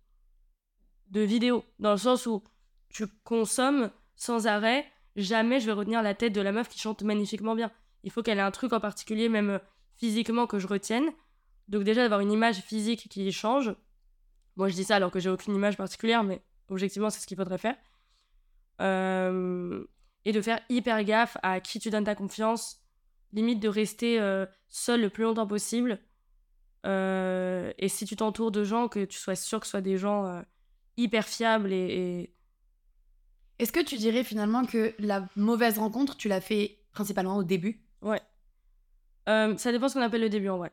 de 1.11 1.20
vidéos, 1.20 1.64
dans 1.79 1.92
le 1.92 1.99
sens 1.99 2.27
où 2.27 2.44
tu 2.88 3.07
consommes 3.25 3.90
sans 4.14 4.46
arrêt, 4.46 4.87
jamais 5.16 5.61
je 5.61 5.66
vais 5.66 5.72
retenir 5.72 6.03
la 6.03 6.14
tête 6.14 6.33
de 6.33 6.40
la 6.40 6.53
meuf 6.53 6.68
qui 6.68 6.79
chante 6.79 7.03
magnifiquement 7.03 7.55
bien. 7.55 7.72
Il 8.05 8.11
faut 8.11 8.22
qu'elle 8.22 8.38
ait 8.38 8.42
un 8.42 8.51
truc 8.51 8.72
en 8.72 8.81
particulier, 8.81 9.29
même 9.29 9.51
euh, 9.51 9.59
physiquement, 9.96 10.46
que 10.46 10.59
je 10.59 10.66
retienne. 10.66 11.11
Donc 11.68 11.83
déjà 11.83 12.03
d'avoir 12.03 12.20
une 12.20 12.31
image 12.31 12.61
physique 12.61 13.09
qui 13.09 13.33
change, 13.33 13.75
moi, 14.57 14.68
je 14.68 14.75
dis 14.75 14.85
ça 14.85 14.96
alors 14.96 15.11
que 15.11 15.20
j'ai 15.20 15.29
aucune 15.29 15.55
image 15.55 15.77
particulière, 15.77 16.25
mais 16.25 16.42
objectivement, 16.68 17.11
c'est 17.11 17.20
ce 17.20 17.27
qu'il 17.27 17.37
faudrait 17.37 17.59
faire. 17.59 17.77
Euh, 18.81 19.85
et 20.25 20.33
de 20.33 20.40
faire 20.40 20.61
hyper 20.68 21.05
gaffe 21.05 21.37
à 21.42 21.61
qui 21.61 21.79
tu 21.79 21.90
donnes 21.90 22.05
ta 22.05 22.14
confiance. 22.14 22.81
Limite 23.33 23.61
de 23.61 23.68
rester 23.68 24.18
euh, 24.18 24.46
seul 24.68 25.03
le 25.03 25.11
plus 25.11 25.25
longtemps 25.25 25.46
possible. 25.46 26.01
Euh, 26.85 27.73
et 27.79 27.89
si 27.89 28.05
tu 28.05 28.17
t'entoures 28.17 28.51
de 28.51 28.65
gens, 28.65 28.89
que 28.89 29.05
tu 29.05 29.19
sois 29.19 29.35
sûr 29.35 29.61
que 29.61 29.67
ce 29.67 29.71
soit 29.71 29.81
des 29.81 29.99
gens 29.99 30.43
hyper 30.97 31.27
fiables 31.27 31.73
et. 31.73 32.33
Est-ce 33.59 33.73
que 33.73 33.83
tu 33.83 33.97
dirais 33.97 34.23
finalement 34.23 34.67
que 34.67 34.95
la 34.99 35.27
mauvaise 35.35 35.79
rencontre, 35.79 36.19
tu 36.19 36.29
l'as 36.29 36.43
fait 36.43 36.79
principalement 36.93 37.37
au 37.37 37.43
début? 37.43 37.81
Ouais. 38.03 38.21
ça 39.27 39.73
dépend 39.73 39.89
ce 39.89 39.95
qu'on 39.95 40.03
appelle 40.03 40.21
le 40.21 40.29
début 40.29 40.51
en 40.51 40.59
vrai. 40.59 40.73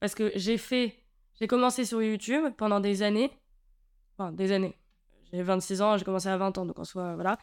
Parce 0.00 0.14
que 0.14 0.32
j'ai 0.34 0.56
fait 0.56 1.02
j'ai 1.40 1.48
commencé 1.48 1.84
sur 1.84 2.02
YouTube 2.02 2.52
pendant 2.56 2.80
des 2.80 3.02
années. 3.02 3.30
Enfin, 4.16 4.32
des 4.32 4.52
années. 4.52 4.76
J'ai 5.32 5.42
26 5.42 5.82
ans, 5.82 5.96
j'ai 5.96 6.04
commencé 6.04 6.28
à 6.28 6.36
20 6.36 6.58
ans, 6.58 6.66
donc 6.66 6.78
en 6.78 6.84
soi, 6.84 7.14
voilà. 7.14 7.38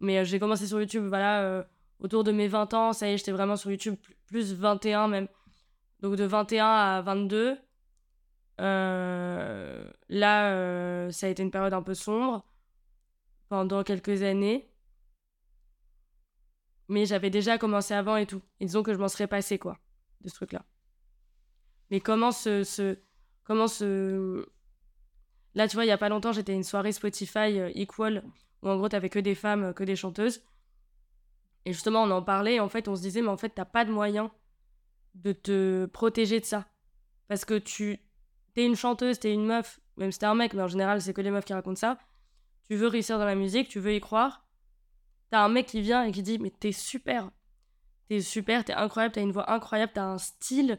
Mais 0.00 0.18
euh, 0.18 0.24
j'ai 0.24 0.38
commencé 0.38 0.66
sur 0.66 0.80
YouTube, 0.80 1.04
voilà, 1.06 1.42
euh, 1.42 1.62
autour 2.00 2.24
de 2.24 2.32
mes 2.32 2.48
20 2.48 2.74
ans. 2.74 2.92
Ça 2.92 3.08
y 3.08 3.12
est, 3.12 3.18
j'étais 3.18 3.32
vraiment 3.32 3.56
sur 3.56 3.70
YouTube, 3.70 3.96
plus 4.26 4.54
21 4.54 5.08
même. 5.08 5.28
Donc 6.00 6.16
de 6.16 6.24
21 6.24 6.66
à 6.66 7.02
22. 7.02 7.58
Euh, 8.60 9.90
là, 10.08 11.10
ça 11.10 11.26
a 11.26 11.30
été 11.30 11.42
une 11.42 11.50
période 11.50 11.74
un 11.74 11.82
peu 11.82 11.94
sombre 11.94 12.44
pendant 13.48 13.82
quelques 13.82 14.22
années. 14.22 14.70
Mais 16.88 17.04
j'avais 17.04 17.30
déjà 17.30 17.58
commencé 17.58 17.94
avant 17.94 18.16
et 18.16 18.26
tout. 18.26 18.42
Et 18.60 18.66
disons 18.66 18.82
que 18.82 18.94
je 18.94 18.98
m'en 18.98 19.08
serais 19.08 19.26
passé, 19.26 19.58
quoi, 19.58 19.78
de 20.22 20.28
ce 20.28 20.34
truc-là. 20.34 20.64
Mais 21.90 22.00
comment 22.00 22.32
ce, 22.32 22.98
comment 23.44 23.68
se. 23.68 24.46
Là, 25.54 25.68
tu 25.68 25.76
vois, 25.76 25.84
il 25.84 25.88
y 25.88 25.92
a 25.92 25.98
pas 25.98 26.08
longtemps, 26.08 26.32
j'étais 26.32 26.52
à 26.52 26.54
une 26.54 26.64
soirée 26.64 26.92
Spotify 26.92 27.58
euh, 27.58 27.70
Equal, 27.74 28.22
où 28.62 28.68
en 28.68 28.76
gros, 28.76 28.88
t'avais 28.88 29.08
que 29.08 29.18
des 29.18 29.34
femmes, 29.34 29.64
euh, 29.64 29.72
que 29.72 29.84
des 29.84 29.96
chanteuses. 29.96 30.42
Et 31.64 31.72
justement, 31.72 32.02
on 32.02 32.10
en 32.10 32.22
parlait, 32.22 32.60
en 32.60 32.68
fait, 32.68 32.88
on 32.88 32.96
se 32.96 33.02
disait, 33.02 33.22
mais 33.22 33.28
en 33.28 33.36
fait, 33.36 33.50
t'as 33.50 33.64
pas 33.64 33.84
de 33.84 33.90
moyen 33.90 34.30
de 35.22 35.32
te 35.32 35.86
protéger 35.86 36.40
de 36.40 36.44
ça. 36.44 36.66
Parce 37.28 37.44
que 37.44 37.58
tu. 37.58 38.00
T'es 38.54 38.64
une 38.64 38.76
chanteuse, 38.76 39.18
t'es 39.20 39.32
une 39.32 39.46
meuf, 39.46 39.78
même 39.96 40.10
si 40.10 40.18
t'es 40.18 40.26
un 40.26 40.34
mec, 40.34 40.52
mais 40.52 40.62
en 40.62 40.68
général, 40.68 41.00
c'est 41.00 41.12
que 41.12 41.20
les 41.20 41.30
meufs 41.30 41.44
qui 41.44 41.52
racontent 41.52 41.76
ça. 41.76 41.98
Tu 42.68 42.76
veux 42.76 42.88
réussir 42.88 43.18
dans 43.18 43.24
la 43.24 43.34
musique, 43.34 43.68
tu 43.68 43.78
veux 43.78 43.94
y 43.94 44.00
croire. 44.00 44.44
T'as 45.30 45.44
un 45.44 45.48
mec 45.48 45.66
qui 45.66 45.80
vient 45.80 46.04
et 46.04 46.12
qui 46.12 46.22
dit, 46.22 46.38
mais 46.38 46.50
t'es 46.50 46.72
super. 46.72 47.30
T'es 48.08 48.20
super, 48.20 48.64
t'es 48.64 48.72
incroyable, 48.72 49.14
t'as 49.14 49.20
une 49.20 49.32
voix 49.32 49.50
incroyable, 49.52 49.92
t'as 49.94 50.04
un 50.04 50.18
style. 50.18 50.78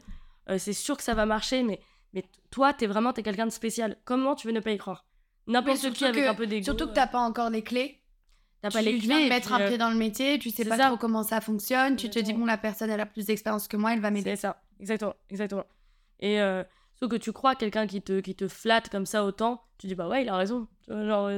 Euh, 0.50 0.58
c'est 0.58 0.72
sûr 0.72 0.96
que 0.96 1.02
ça 1.02 1.14
va 1.14 1.26
marcher, 1.26 1.62
mais 1.62 1.80
mais 2.12 2.24
toi, 2.50 2.72
t'es 2.72 2.86
vraiment 2.86 3.14
es 3.14 3.22
quelqu'un 3.22 3.46
de 3.46 3.52
spécial. 3.52 3.96
Comment 4.04 4.34
tu 4.34 4.46
veux 4.46 4.52
ne 4.52 4.60
pas 4.60 4.72
y 4.72 4.78
croire? 4.78 5.06
N'importe 5.46 5.92
qui 5.92 6.04
avec 6.04 6.26
un 6.26 6.34
peu 6.34 6.46
d'ego. 6.46 6.64
Surtout 6.64 6.88
que 6.88 6.94
t'as 6.94 7.06
pas 7.06 7.20
encore 7.20 7.50
les 7.50 7.62
clés. 7.62 7.99
T'as 8.62 8.70
pas 8.70 8.82
les 8.82 8.92
clés. 8.92 9.00
Tu 9.00 9.06
viens 9.06 9.24
de 9.24 9.28
mettre 9.28 9.52
un 9.52 9.66
pied 9.66 9.78
dans 9.78 9.90
le 9.90 9.96
métier, 9.96 10.38
tu 10.38 10.50
sais 10.50 10.64
pas 10.64 10.76
trop 10.76 10.96
comment 10.96 11.22
ça 11.22 11.40
fonctionne, 11.40 11.96
tu 11.96 12.10
te 12.10 12.18
dis 12.18 12.32
bon 12.32 12.44
la 12.44 12.58
personne 12.58 12.90
elle 12.90 13.00
a 13.00 13.06
plus 13.06 13.26
d'expérience 13.26 13.68
que 13.68 13.76
moi, 13.76 13.94
elle 13.94 14.00
va 14.00 14.10
m'aider. 14.10 14.30
C'est 14.30 14.42
ça, 14.42 14.62
exactement, 14.78 15.14
exactement. 15.30 15.64
Et 16.20 16.40
euh, 16.40 16.62
sauf 16.98 17.10
que 17.10 17.16
tu 17.16 17.32
crois 17.32 17.54
quelqu'un 17.54 17.86
qui 17.86 18.02
te 18.02 18.20
qui 18.20 18.34
te 18.34 18.48
flatte 18.48 18.90
comme 18.90 19.06
ça 19.06 19.24
autant, 19.24 19.62
tu 19.78 19.86
dis 19.86 19.94
bah 19.94 20.08
ouais 20.08 20.22
il 20.22 20.28
a 20.28 20.36
raison. 20.36 20.68
genre 20.88 21.30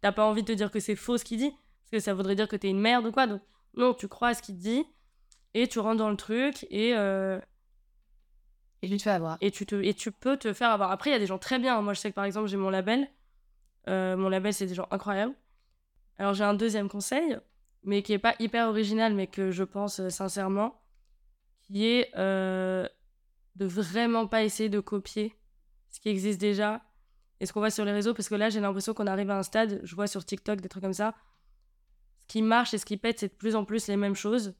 t'as 0.00 0.12
pas 0.12 0.24
envie 0.26 0.42
de 0.42 0.48
te 0.48 0.52
dire 0.52 0.70
que 0.70 0.80
c'est 0.80 0.96
faux 0.96 1.18
ce 1.18 1.24
qu'il 1.24 1.38
dit 1.38 1.50
parce 1.50 1.90
que 1.92 2.00
ça 2.00 2.14
voudrait 2.14 2.34
dire 2.34 2.48
que 2.48 2.56
t'es 2.56 2.68
une 2.68 2.80
merde 2.80 3.06
ou 3.06 3.12
quoi. 3.12 3.26
Donc 3.26 3.40
non, 3.74 3.94
tu 3.94 4.08
crois 4.08 4.28
à 4.28 4.34
ce 4.34 4.42
qu'il 4.42 4.56
dit 4.56 4.84
et 5.54 5.68
tu 5.68 5.78
rentres 5.78 5.98
dans 5.98 6.10
le 6.10 6.16
truc 6.16 6.66
et 6.70 6.94
euh, 6.96 7.38
et 8.82 8.88
tu 8.88 8.96
te 8.96 9.02
fais 9.02 9.10
avoir. 9.10 9.38
Et 9.40 9.50
tu, 9.50 9.66
te, 9.66 9.74
et 9.74 9.94
tu 9.94 10.12
peux 10.12 10.36
te 10.36 10.52
faire 10.52 10.70
avoir. 10.70 10.90
Après, 10.90 11.10
il 11.10 11.12
y 11.12 11.16
a 11.16 11.18
des 11.18 11.26
gens 11.26 11.38
très 11.38 11.58
bien. 11.58 11.80
Moi, 11.80 11.94
je 11.94 12.00
sais 12.00 12.10
que 12.10 12.14
par 12.14 12.24
exemple, 12.24 12.48
j'ai 12.48 12.56
mon 12.56 12.70
label. 12.70 13.08
Euh, 13.88 14.16
mon 14.16 14.28
label, 14.28 14.52
c'est 14.52 14.66
des 14.66 14.74
gens 14.74 14.86
incroyables. 14.90 15.34
Alors, 16.18 16.34
j'ai 16.34 16.44
un 16.44 16.54
deuxième 16.54 16.88
conseil, 16.88 17.38
mais 17.84 18.02
qui 18.02 18.12
est 18.12 18.18
pas 18.18 18.34
hyper 18.38 18.68
original, 18.68 19.14
mais 19.14 19.26
que 19.26 19.50
je 19.50 19.64
pense 19.64 20.00
euh, 20.00 20.10
sincèrement, 20.10 20.80
qui 21.62 21.86
est 21.86 22.10
euh, 22.16 22.86
de 23.56 23.66
vraiment 23.66 24.26
pas 24.26 24.42
essayer 24.42 24.68
de 24.68 24.80
copier 24.80 25.34
ce 25.88 26.00
qui 26.00 26.08
existe 26.08 26.40
déjà 26.40 26.82
et 27.40 27.46
ce 27.46 27.52
qu'on 27.52 27.60
voit 27.60 27.70
sur 27.70 27.84
les 27.84 27.92
réseaux, 27.92 28.14
parce 28.14 28.28
que 28.28 28.34
là, 28.34 28.48
j'ai 28.48 28.60
l'impression 28.60 28.94
qu'on 28.94 29.06
arrive 29.06 29.30
à 29.30 29.38
un 29.38 29.42
stade, 29.42 29.80
je 29.82 29.94
vois 29.94 30.06
sur 30.06 30.24
TikTok 30.24 30.60
des 30.60 30.68
trucs 30.68 30.82
comme 30.82 30.92
ça, 30.92 31.14
ce 32.20 32.26
qui 32.26 32.42
marche 32.42 32.72
et 32.74 32.78
ce 32.78 32.86
qui 32.86 32.96
pète, 32.96 33.18
c'est 33.18 33.28
de 33.28 33.34
plus 33.34 33.56
en 33.56 33.64
plus 33.64 33.86
les 33.88 33.96
mêmes 33.96 34.14
choses. 34.14 34.54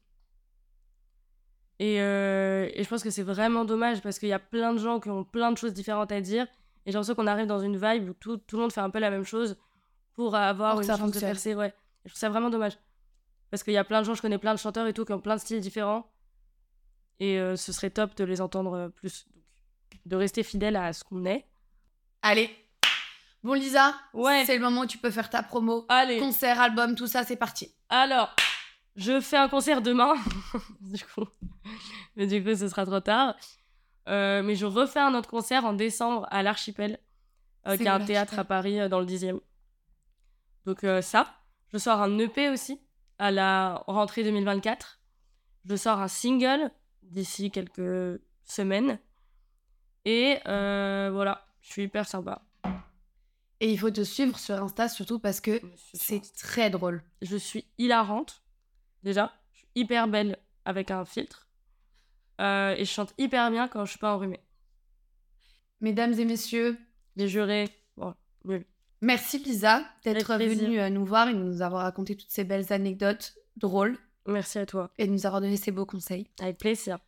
Euh, 1.81 2.69
et, 2.73 2.83
je 2.83 2.89
pense 2.89 3.03
que 3.03 3.09
c'est 3.09 3.23
vraiment 3.23 3.65
dommage 3.65 4.01
parce 4.01 4.19
qu'il 4.19 4.29
y 4.29 4.33
a 4.33 4.39
plein 4.39 4.73
de 4.73 4.79
gens 4.79 4.99
qui 4.99 5.09
ont 5.09 5.23
plein 5.23 5.51
de 5.51 5.57
choses 5.57 5.73
différentes 5.73 6.11
à 6.11 6.21
dire. 6.21 6.45
Et 6.85 6.91
j'ai 6.91 6.93
l'impression 6.93 7.15
qu'on 7.15 7.27
arrive 7.27 7.47
dans 7.47 7.59
une 7.59 7.77
vibe 7.77 8.09
où 8.09 8.13
tout, 8.13 8.41
le 8.51 8.57
monde 8.57 8.71
fait 8.71 8.81
un 8.81 8.89
peu 8.89 8.99
la 8.99 9.09
même 9.09 9.25
chose 9.25 9.57
pour 10.17 10.35
avoir 10.35 10.81
une 10.81 10.87
chance 10.87 11.11
de 11.11 11.19
percer. 11.19 11.53
Ouais. 11.53 11.73
je 12.03 12.09
trouve 12.09 12.19
ça 12.19 12.27
vraiment 12.27 12.49
dommage. 12.49 12.73
Parce 13.51 13.63
qu'il 13.63 13.73
y 13.73 13.77
a 13.77 13.83
plein 13.83 14.01
de 14.01 14.05
gens, 14.05 14.15
je 14.15 14.21
connais 14.21 14.39
plein 14.39 14.53
de 14.53 14.59
chanteurs 14.59 14.87
et 14.87 14.93
tout, 14.93 15.05
qui 15.05 15.13
ont 15.13 15.21
plein 15.21 15.35
de 15.35 15.39
styles 15.39 15.61
différents. 15.61 16.11
Et 17.19 17.39
euh, 17.39 17.55
ce 17.55 17.71
serait 17.71 17.91
top 17.91 18.15
de 18.15 18.23
les 18.23 18.41
entendre 18.41 18.73
euh, 18.73 18.89
plus. 18.89 19.27
de 20.05 20.15
rester 20.15 20.41
fidèle 20.41 20.75
à 20.75 20.91
ce 20.91 21.03
qu'on 21.03 21.23
est. 21.25 21.45
Allez. 22.23 22.49
Bon, 23.43 23.53
Lisa, 23.53 23.95
ouais. 24.13 24.43
c'est 24.45 24.55
le 24.55 24.63
moment 24.63 24.81
où 24.81 24.85
tu 24.87 24.97
peux 24.97 25.11
faire 25.11 25.29
ta 25.29 25.43
promo. 25.43 25.85
Allez. 25.87 26.17
Concert, 26.17 26.59
album, 26.59 26.95
tout 26.95 27.07
ça, 27.07 27.23
c'est 27.23 27.35
parti. 27.35 27.71
Alors, 27.89 28.35
je 28.95 29.21
fais 29.21 29.37
un 29.37 29.47
concert 29.47 29.83
demain. 29.83 30.15
du 30.81 31.05
coup. 31.05 31.27
Mais 32.15 32.25
du 32.25 32.43
coup, 32.43 32.55
ce 32.55 32.67
sera 32.67 32.87
trop 32.87 32.99
tard. 32.99 33.35
Euh, 34.09 34.41
mais 34.41 34.55
je 34.55 34.65
refais 34.65 34.99
un 34.99 35.13
autre 35.13 35.29
concert 35.29 35.63
en 35.63 35.73
décembre 35.73 36.25
à 36.31 36.41
l'Archipel, 36.41 36.97
euh, 37.67 37.77
qui 37.77 37.83
est 37.83 37.87
un 37.87 38.03
théâtre 38.03 38.39
à 38.39 38.43
Paris 38.43 38.89
dans 38.89 38.99
le 38.99 39.05
10e. 39.05 39.39
Donc 40.67 40.85
ça. 41.01 41.33
Je 41.71 41.77
sors 41.77 42.01
un 42.01 42.19
EP 42.19 42.49
aussi 42.49 42.81
à 43.19 43.31
la 43.31 43.83
rentrée 43.87 44.25
2024. 44.25 44.99
Je 45.63 45.75
sors 45.77 46.01
un 46.01 46.09
single 46.09 46.71
d'ici 47.03 47.51
quelques 47.51 48.19
semaines. 48.43 48.99
Et 50.03 50.39
euh, 50.45 51.09
voilà, 51.11 51.47
je 51.61 51.71
suis 51.71 51.83
hyper 51.83 52.05
sympa. 52.05 52.41
Et 53.61 53.71
il 53.71 53.79
faut 53.79 53.91
te 53.91 54.03
suivre 54.03 54.37
sur 54.37 54.61
Insta 54.61 54.89
surtout 54.89 55.19
parce 55.19 55.39
que 55.39 55.61
c'est 55.93 56.21
très 56.35 56.69
drôle. 56.69 57.01
Je 57.21 57.37
suis 57.37 57.65
hilarante, 57.77 58.43
déjà. 59.03 59.31
Je 59.53 59.59
suis 59.59 59.67
hyper 59.75 60.09
belle 60.09 60.37
avec 60.65 60.91
un 60.91 61.05
filtre. 61.05 61.47
Euh, 62.41 62.75
et 62.75 62.83
je 62.83 62.91
chante 62.91 63.13
hyper 63.17 63.49
bien 63.51 63.69
quand 63.69 63.85
je 63.85 63.91
suis 63.91 63.99
pas 63.99 64.13
enrhumée. 64.13 64.43
Mesdames 65.79 66.13
et 66.13 66.25
messieurs, 66.25 66.77
Les 67.15 67.29
jurés, 67.29 67.69
bon, 67.95 68.13
nul. 68.43 68.65
Merci 69.01 69.39
Lisa 69.39 69.83
d'être 70.03 70.35
venue 70.37 70.79
euh, 70.79 70.89
nous 70.89 71.05
voir 71.05 71.29
et 71.29 71.33
de 71.33 71.39
nous 71.39 71.61
avoir 71.61 71.83
raconté 71.83 72.15
toutes 72.15 72.31
ces 72.31 72.43
belles 72.43 72.71
anecdotes 72.71 73.35
drôles 73.55 73.97
Merci 74.25 74.59
à 74.59 74.65
toi. 74.65 74.91
et 74.97 75.07
de 75.07 75.11
nous 75.11 75.25
avoir 75.25 75.41
donné 75.41 75.57
ces 75.57 75.71
beaux 75.71 75.85
conseils. 75.85 76.27
Avec 76.39 76.57
plaisir. 76.57 76.99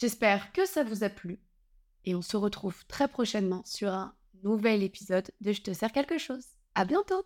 J'espère 0.00 0.52
que 0.52 0.66
ça 0.66 0.84
vous 0.84 1.04
a 1.04 1.08
plu 1.08 1.40
et 2.04 2.14
on 2.14 2.22
se 2.22 2.36
retrouve 2.36 2.84
très 2.86 3.08
prochainement 3.08 3.62
sur 3.64 3.92
un 3.92 4.14
nouvel 4.42 4.82
épisode 4.82 5.30
de 5.40 5.52
Je 5.52 5.62
te 5.62 5.72
sers 5.72 5.92
quelque 5.92 6.18
chose. 6.18 6.44
À 6.74 6.84
bientôt 6.84 7.24